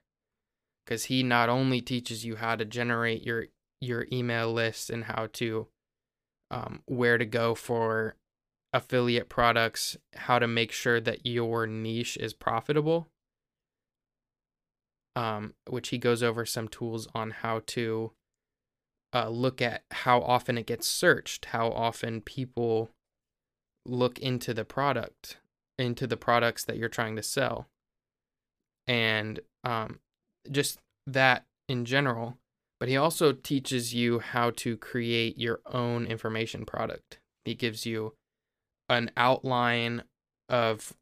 cuz 0.87 1.05
he 1.05 1.23
not 1.23 1.49
only 1.49 1.81
teaches 1.81 2.25
you 2.25 2.37
how 2.37 2.55
to 2.57 2.65
generate 2.65 3.23
your 3.23 3.47
your 3.81 4.07
email 4.13 4.53
list 4.53 4.91
and 4.91 5.05
how 5.05 5.29
to 5.33 5.69
um, 6.51 6.83
where 6.87 7.19
to 7.19 7.27
go 7.27 7.55
for 7.55 8.17
affiliate 8.73 9.29
products, 9.29 9.97
how 10.15 10.39
to 10.39 10.47
make 10.47 10.73
sure 10.73 11.01
that 11.01 11.25
your 11.25 11.67
niche 11.67 12.17
is 12.19 12.33
profitable 12.33 13.09
um, 15.19 15.55
which 15.69 15.89
he 15.89 15.99
goes 15.99 16.23
over 16.23 16.47
some 16.47 16.69
tools 16.69 17.09
on 17.13 17.33
how 17.33 17.61
to 17.67 18.13
uh, 19.13 19.29
look 19.29 19.61
at 19.61 19.83
how 19.91 20.21
often 20.21 20.57
it 20.57 20.67
gets 20.67 20.87
searched, 20.87 21.47
how 21.47 21.71
often 21.71 22.21
people 22.21 22.91
look 23.85 24.21
into 24.21 24.55
the 24.55 24.65
product, 24.65 25.39
into 25.77 26.07
the 26.07 26.17
products 26.17 26.63
that 26.65 26.77
you're 26.77 26.89
trying 26.89 27.17
to 27.17 27.23
sell, 27.23 27.67
and 28.87 29.41
um, 29.65 29.99
just 30.53 30.79
that 31.05 31.45
in 31.69 31.85
general. 31.85 32.37
But 32.79 32.89
he 32.89 32.97
also 32.97 33.33
teaches 33.33 33.93
you 33.93 34.21
how 34.21 34.51
to 34.51 34.77
create 34.77 35.37
your 35.37 35.59
own 35.67 36.07
information 36.07 36.65
product 36.65 37.19
He 37.45 37.57
gives 37.57 37.85
you 37.85 38.15
an 38.89 39.11
outline 39.17 40.05
of 40.49 40.93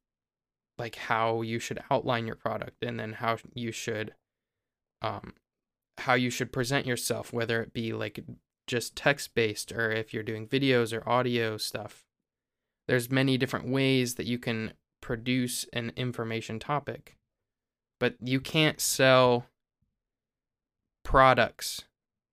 like 0.79 0.97
how 0.97 1.43
you 1.43 1.59
should 1.59 1.83
outline 1.91 2.27
your 2.27 2.37
product 2.37 2.85
and 2.85 2.99
then 2.99 3.15
how 3.15 3.37
you 3.55 3.73
should 3.73 4.15
um 5.03 5.35
how 5.99 6.15
you 6.15 6.31
should 6.31 6.53
present 6.53 6.87
yourself 6.87 7.33
whether 7.33 7.63
it 7.63 7.73
be 7.73 7.93
like 7.93 8.23
just 8.67 8.97
text 8.97 9.35
based 9.35 9.73
or 9.73 9.91
if 9.91 10.13
you're 10.13 10.23
doing 10.23 10.47
videos 10.47 10.93
or 10.93 11.09
audio 11.09 11.57
stuff. 11.57 12.05
There's 12.89 13.11
many 13.11 13.39
different 13.39 13.69
ways 13.69 14.15
that 14.17 14.27
you 14.27 14.39
can 14.39 14.73
produce 15.01 15.67
an 15.73 15.93
information 15.97 16.59
topic 16.59 17.17
but 17.99 18.17
you 18.21 18.41
can't 18.41 18.81
sell 18.81 19.47
products 21.05 21.85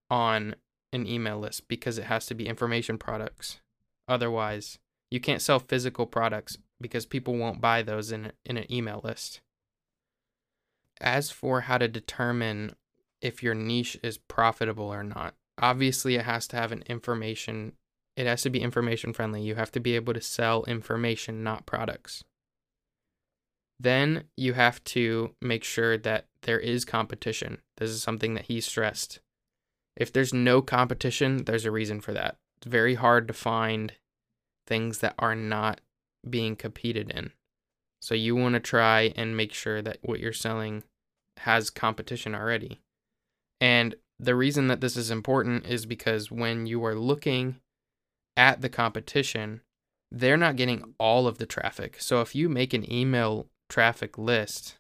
on 0.10 0.56
an 0.92 1.08
email 1.08 1.40
list 1.40 1.68
because 1.68 1.98
it 1.98 2.06
has 2.06 2.26
to 2.26 2.34
be 2.34 2.48
information 2.48 2.98
products. 2.98 3.62
Otherwise 4.08 4.80
you 5.10 5.20
can't 5.20 5.42
sell 5.44 5.60
physical 5.60 6.08
products 6.08 6.58
because 6.84 7.08
people 7.08 7.36
won't 7.36 7.62
buy 7.62 7.82
those 7.82 8.12
in 8.12 8.32
in 8.46 8.58
an 8.58 8.72
email 8.72 9.02
list. 9.04 9.42
As 11.02 11.32
for 11.32 11.62
how 11.62 11.80
to 11.80 11.88
determine 11.88 12.76
if 13.22 13.42
your 13.42 13.56
niche 13.56 13.98
is 14.04 14.20
profitable 14.20 14.86
or 14.86 15.04
not, 15.04 15.34
obviously 15.58 16.16
it 16.16 16.26
has 16.26 16.48
to 16.50 16.56
have 16.56 16.72
an 16.72 16.84
information 16.86 17.74
it 18.16 18.28
has 18.28 18.44
to 18.44 18.50
be 18.50 18.62
information 18.62 19.12
friendly. 19.12 19.42
You 19.42 19.56
have 19.56 19.72
to 19.72 19.80
be 19.80 19.96
able 19.96 20.14
to 20.14 20.22
sell 20.22 20.64
information, 20.66 21.44
not 21.44 21.66
products. 21.66 22.24
Then 23.80 24.26
you 24.38 24.54
have 24.54 24.84
to 24.86 25.36
make 25.42 25.64
sure 25.64 25.98
that 25.98 26.28
there 26.44 26.60
is 26.60 26.86
competition. 26.86 27.60
This 27.78 27.90
is 27.90 28.04
something 28.04 28.36
that 28.36 28.46
he 28.46 28.62
stressed. 28.62 29.20
If 29.96 30.14
there's 30.14 30.34
no 30.34 30.62
competition, 30.62 31.46
there's 31.46 31.66
a 31.66 31.72
reason 31.72 32.02
for 32.02 32.14
that. 32.14 32.38
It's 32.58 32.68
very 32.68 32.96
hard 32.96 33.28
to 33.28 33.34
find 33.34 33.94
things 34.66 35.00
that 35.00 35.16
are 35.20 35.36
not 35.36 35.82
being 36.30 36.56
competed 36.56 37.12
in. 37.12 37.32
So 38.02 38.16
you 38.16 38.36
want 38.36 38.54
to 38.54 38.60
try 38.60 39.14
and 39.16 39.38
make 39.38 39.54
sure 39.54 39.82
that 39.82 40.00
what 40.02 40.20
you're 40.20 40.34
selling 40.34 40.84
has 41.38 41.70
competition 41.70 42.36
already. 42.36 42.82
And 43.62 43.96
the 44.20 44.36
reason 44.36 44.68
that 44.68 44.82
this 44.82 44.98
is 44.98 45.10
important 45.10 45.66
is 45.66 45.86
because 45.86 46.32
when 46.32 46.66
you 46.66 46.84
are 46.86 46.96
looking 46.96 47.58
at 48.36 48.62
the 48.62 48.70
competition, 48.70 49.62
they're 50.12 50.38
not 50.38 50.56
getting 50.56 50.94
all 51.00 51.28
of 51.28 51.38
the 51.38 51.46
traffic. 51.46 51.98
So 52.00 52.22
if 52.22 52.36
you 52.36 52.50
make 52.50 52.74
an 52.74 52.92
email 52.92 53.48
traffic 53.70 54.18
list, 54.18 54.76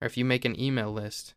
or 0.00 0.06
if 0.06 0.16
you 0.16 0.24
make 0.24 0.44
an 0.44 0.58
email 0.58 0.92
list, 0.92 1.34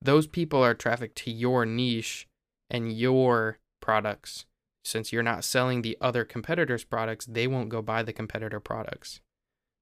those 0.00 0.26
people 0.26 0.62
are 0.62 0.74
traffic 0.74 1.14
to 1.16 1.30
your 1.30 1.64
niche 1.64 2.26
and 2.70 2.92
your 2.92 3.58
products 3.80 4.44
since 4.86 5.12
you're 5.12 5.22
not 5.22 5.44
selling 5.44 5.82
the 5.82 5.98
other 6.00 6.24
competitors' 6.24 6.84
products, 6.84 7.26
they 7.26 7.46
won't 7.48 7.68
go 7.68 7.82
buy 7.82 8.02
the 8.02 8.12
competitor 8.12 8.60
products. 8.60 9.20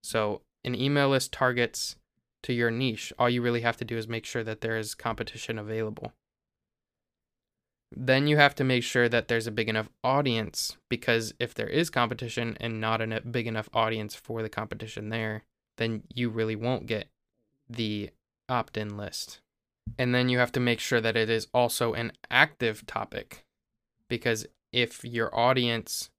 So, 0.02 0.40
an 0.64 0.74
email 0.74 1.10
list 1.10 1.30
targets 1.30 1.96
to 2.42 2.54
your 2.54 2.70
niche. 2.70 3.12
All 3.18 3.28
you 3.28 3.42
really 3.42 3.60
have 3.60 3.76
to 3.78 3.84
do 3.84 3.98
is 3.98 4.08
make 4.08 4.24
sure 4.24 4.42
that 4.42 4.62
there 4.62 4.78
is 4.78 4.94
competition 4.94 5.58
available. 5.58 6.12
Then 7.94 8.26
you 8.26 8.38
have 8.38 8.54
to 8.56 8.64
make 8.64 8.82
sure 8.82 9.08
that 9.08 9.28
there's 9.28 9.46
a 9.46 9.52
big 9.52 9.68
enough 9.68 9.90
audience 10.02 10.76
because 10.88 11.34
if 11.38 11.54
there 11.54 11.68
is 11.68 11.90
competition 11.90 12.56
and 12.58 12.80
not 12.80 13.00
a 13.00 13.20
big 13.20 13.46
enough 13.46 13.68
audience 13.74 14.14
for 14.14 14.42
the 14.42 14.48
competition 14.48 15.10
there, 15.10 15.44
then 15.76 16.02
you 16.12 16.30
really 16.30 16.56
won't 16.56 16.86
get 16.86 17.08
the 17.68 18.10
opt 18.48 18.78
in 18.78 18.96
list. 18.96 19.40
And 19.98 20.14
then 20.14 20.30
you 20.30 20.38
have 20.38 20.52
to 20.52 20.60
make 20.60 20.80
sure 20.80 21.00
that 21.02 21.16
it 21.16 21.28
is 21.28 21.46
also 21.52 21.92
an 21.92 22.12
active 22.30 22.86
topic 22.86 23.44
because 24.08 24.46
if 24.74 25.04
your 25.04 25.34
audience 25.38 26.10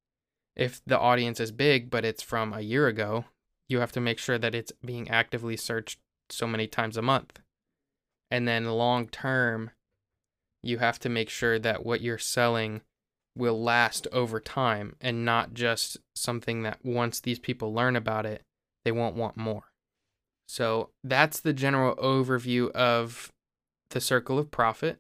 if 0.56 0.82
the 0.88 0.98
audience 0.98 1.40
is 1.42 1.52
big 1.52 1.90
but 1.90 2.06
it's 2.06 2.24
from 2.24 2.54
a 2.54 2.62
year 2.62 2.88
ago, 2.88 3.26
you 3.68 3.80
have 3.80 3.92
to 3.92 4.00
make 4.00 4.18
sure 4.18 4.38
that 4.38 4.56
it's 4.56 4.72
being 4.84 5.10
actively 5.10 5.58
searched 5.58 6.00
so 6.30 6.48
many 6.48 6.66
times 6.66 6.96
a 6.96 7.02
month. 7.02 7.40
And 8.32 8.48
then 8.48 8.66
long 8.66 9.08
term, 9.08 9.72
you 10.64 10.78
have 10.78 10.98
to 11.00 11.10
make 11.10 11.30
sure 11.30 11.60
that 11.60 11.86
what 11.86 12.02
you're 12.02 12.18
selling 12.18 12.82
will 13.36 13.62
last 13.62 14.08
over 14.14 14.40
time 14.40 14.96
and 15.02 15.26
not 15.26 15.54
just 15.54 15.98
something 16.16 16.64
that 16.64 16.80
once 16.84 17.20
these 17.20 17.40
people 17.40 17.74
learn 17.74 17.98
about 17.98 18.26
it, 18.26 18.42
they 18.86 18.92
won't 18.92 19.16
want 19.16 19.36
more. 19.36 19.64
So 20.48 20.92
that's 21.04 21.42
the 21.42 21.54
general 21.54 21.96
overview 21.98 22.72
of 22.72 23.32
the 23.90 24.00
circle 24.00 24.40
of 24.40 24.52
profit. 24.52 24.98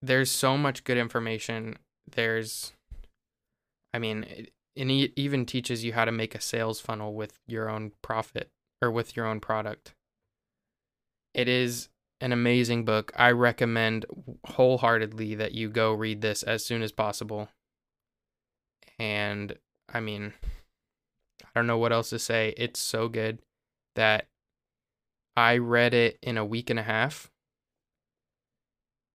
There's 0.00 0.30
so 0.30 0.56
much 0.56 0.84
good 0.84 0.96
information 0.96 1.76
there's 2.10 2.72
I 3.94 3.98
mean, 3.98 4.24
it, 4.24 4.52
it 4.74 5.12
even 5.16 5.44
teaches 5.44 5.84
you 5.84 5.92
how 5.92 6.04
to 6.04 6.12
make 6.12 6.34
a 6.34 6.40
sales 6.40 6.80
funnel 6.80 7.14
with 7.14 7.38
your 7.46 7.68
own 7.68 7.92
profit 8.02 8.50
or 8.80 8.90
with 8.90 9.16
your 9.16 9.26
own 9.26 9.40
product. 9.40 9.94
It 11.34 11.48
is 11.48 11.88
an 12.20 12.32
amazing 12.32 12.84
book. 12.84 13.12
I 13.16 13.32
recommend 13.32 14.06
wholeheartedly 14.46 15.34
that 15.36 15.52
you 15.52 15.68
go 15.68 15.92
read 15.92 16.20
this 16.20 16.42
as 16.42 16.64
soon 16.64 16.82
as 16.82 16.92
possible. 16.92 17.48
And 18.98 19.56
I 19.92 20.00
mean, 20.00 20.32
I 21.42 21.48
don't 21.54 21.66
know 21.66 21.78
what 21.78 21.92
else 21.92 22.10
to 22.10 22.18
say. 22.18 22.54
It's 22.56 22.80
so 22.80 23.08
good 23.08 23.40
that 23.94 24.26
I 25.36 25.58
read 25.58 25.94
it 25.94 26.18
in 26.22 26.38
a 26.38 26.44
week 26.44 26.70
and 26.70 26.78
a 26.78 26.84
half 26.84 27.30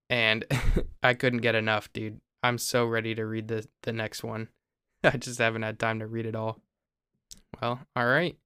and 0.10 0.45
I 1.04 1.13
couldn't 1.13 1.41
get 1.41 1.56
enough, 1.56 1.91
dude. 1.93 2.19
I'm 2.43 2.58
so 2.58 2.86
ready 2.86 3.15
to 3.15 3.26
read 3.26 3.47
the 3.47 3.67
the 3.84 3.93
next 3.93 4.23
one. 4.23 4.50
I 5.04 5.17
just 5.17 5.39
haven't 5.39 5.63
had 5.63 5.80
time 5.80 6.00
to 6.00 6.08
read 6.08 6.26
it 6.26 6.36
all. 6.36 6.60
Well, 7.62 7.80
all 7.95 8.06
right. 8.06 8.38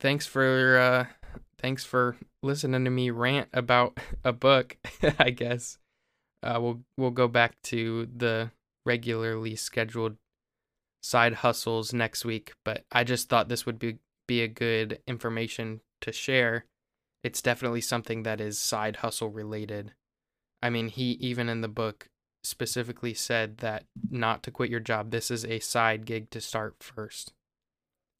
Thanks 0.00 0.26
for 0.26 0.78
uh 0.78 1.06
thanks 1.58 1.84
for 1.84 2.16
listening 2.42 2.84
to 2.84 2.90
me 2.90 3.10
rant 3.10 3.48
about 3.52 3.98
a 4.24 4.32
book, 4.32 4.76
I 5.18 5.30
guess. 5.30 5.78
Uh 6.42 6.58
we'll 6.60 6.80
we'll 6.96 7.10
go 7.10 7.28
back 7.28 7.60
to 7.64 8.08
the 8.14 8.50
regularly 8.84 9.56
scheduled 9.56 10.16
side 11.02 11.34
hustles 11.34 11.92
next 11.92 12.24
week, 12.24 12.52
but 12.64 12.84
I 12.92 13.04
just 13.04 13.28
thought 13.28 13.48
this 13.48 13.66
would 13.66 13.78
be 13.78 13.98
be 14.26 14.42
a 14.42 14.48
good 14.48 15.00
information 15.06 15.80
to 16.00 16.12
share. 16.12 16.66
It's 17.22 17.42
definitely 17.42 17.80
something 17.80 18.22
that 18.24 18.40
is 18.40 18.60
side 18.60 18.96
hustle 18.96 19.30
related. 19.30 19.92
I 20.62 20.70
mean, 20.70 20.88
he 20.88 21.12
even 21.12 21.48
in 21.48 21.60
the 21.60 21.68
book 21.68 22.08
specifically 22.46 23.14
said 23.14 23.58
that 23.58 23.84
not 24.10 24.42
to 24.42 24.50
quit 24.50 24.70
your 24.70 24.80
job. 24.80 25.10
This 25.10 25.30
is 25.30 25.44
a 25.44 25.58
side 25.60 26.04
gig 26.04 26.30
to 26.30 26.40
start 26.40 26.76
first. 26.80 27.32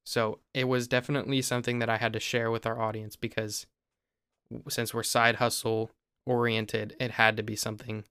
So 0.05 0.39
it 0.55 0.69
was 0.69 0.87
definitely 0.87 1.43
something 1.43 1.79
that 1.81 1.89
I 1.89 1.97
had 1.97 2.13
to 2.13 2.21
share 2.21 2.51
with 2.51 2.67
our 2.67 2.81
audience 2.81 3.17
because 3.17 3.67
since 4.69 4.95
we're 4.95 5.03
side 5.03 5.37
hustle 5.37 5.91
oriented, 6.25 6.95
it 7.01 7.13
had 7.13 7.37
to 7.37 7.43
be 7.43 7.57
something 7.57 8.05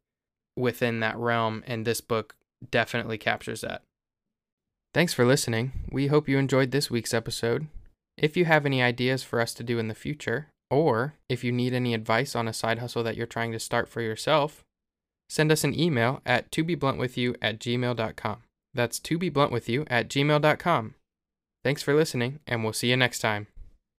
within 0.58 0.99
that 0.99 1.17
realm. 1.17 1.63
And 1.65 1.86
this 1.86 2.01
book 2.01 2.36
definitely 2.69 3.17
captures 3.17 3.62
that. 3.62 3.82
Thanks 4.93 5.13
for 5.13 5.25
listening. 5.25 5.71
We 5.91 6.08
hope 6.08 6.28
you 6.28 6.38
enjoyed 6.38 6.71
this 6.71 6.89
week's 6.89 7.13
episode. 7.13 7.67
If 8.17 8.38
you 8.38 8.45
have 8.45 8.65
any 8.65 8.82
ideas 8.82 9.23
for 9.23 9.41
us 9.41 9.54
to 9.56 9.63
do 9.63 9.80
in 9.80 9.89
the 9.89 9.95
future, 9.95 10.47
or 10.71 11.15
if 11.30 11.43
you 11.43 11.51
need 11.51 11.73
any 11.73 11.93
advice 11.93 12.36
on 12.36 12.47
a 12.47 12.54
side 12.54 12.80
hustle 12.80 13.04
that 13.04 13.15
you're 13.15 13.28
trying 13.28 13.51
to 13.51 13.60
start 13.60 13.88
for 13.88 14.01
yourself, 14.01 14.64
send 15.28 15.52
us 15.52 15.64
an 15.64 15.78
email 15.78 16.22
at 16.26 16.52
tobebluntwithyou 16.52 17.36
at 17.42 17.60
gmail.com. 17.60 18.38
That's 18.74 19.00
tobebluntwithyou 19.00 19.88
at 19.90 20.10
gmail.com. 20.10 20.96
Thanks 21.64 21.82
for 21.82 21.96
listening, 21.96 22.40
and 22.46 22.64
we'll 22.64 22.74
see 22.74 22.90
you 22.90 22.98
next 22.98 23.20
time. 23.20 23.48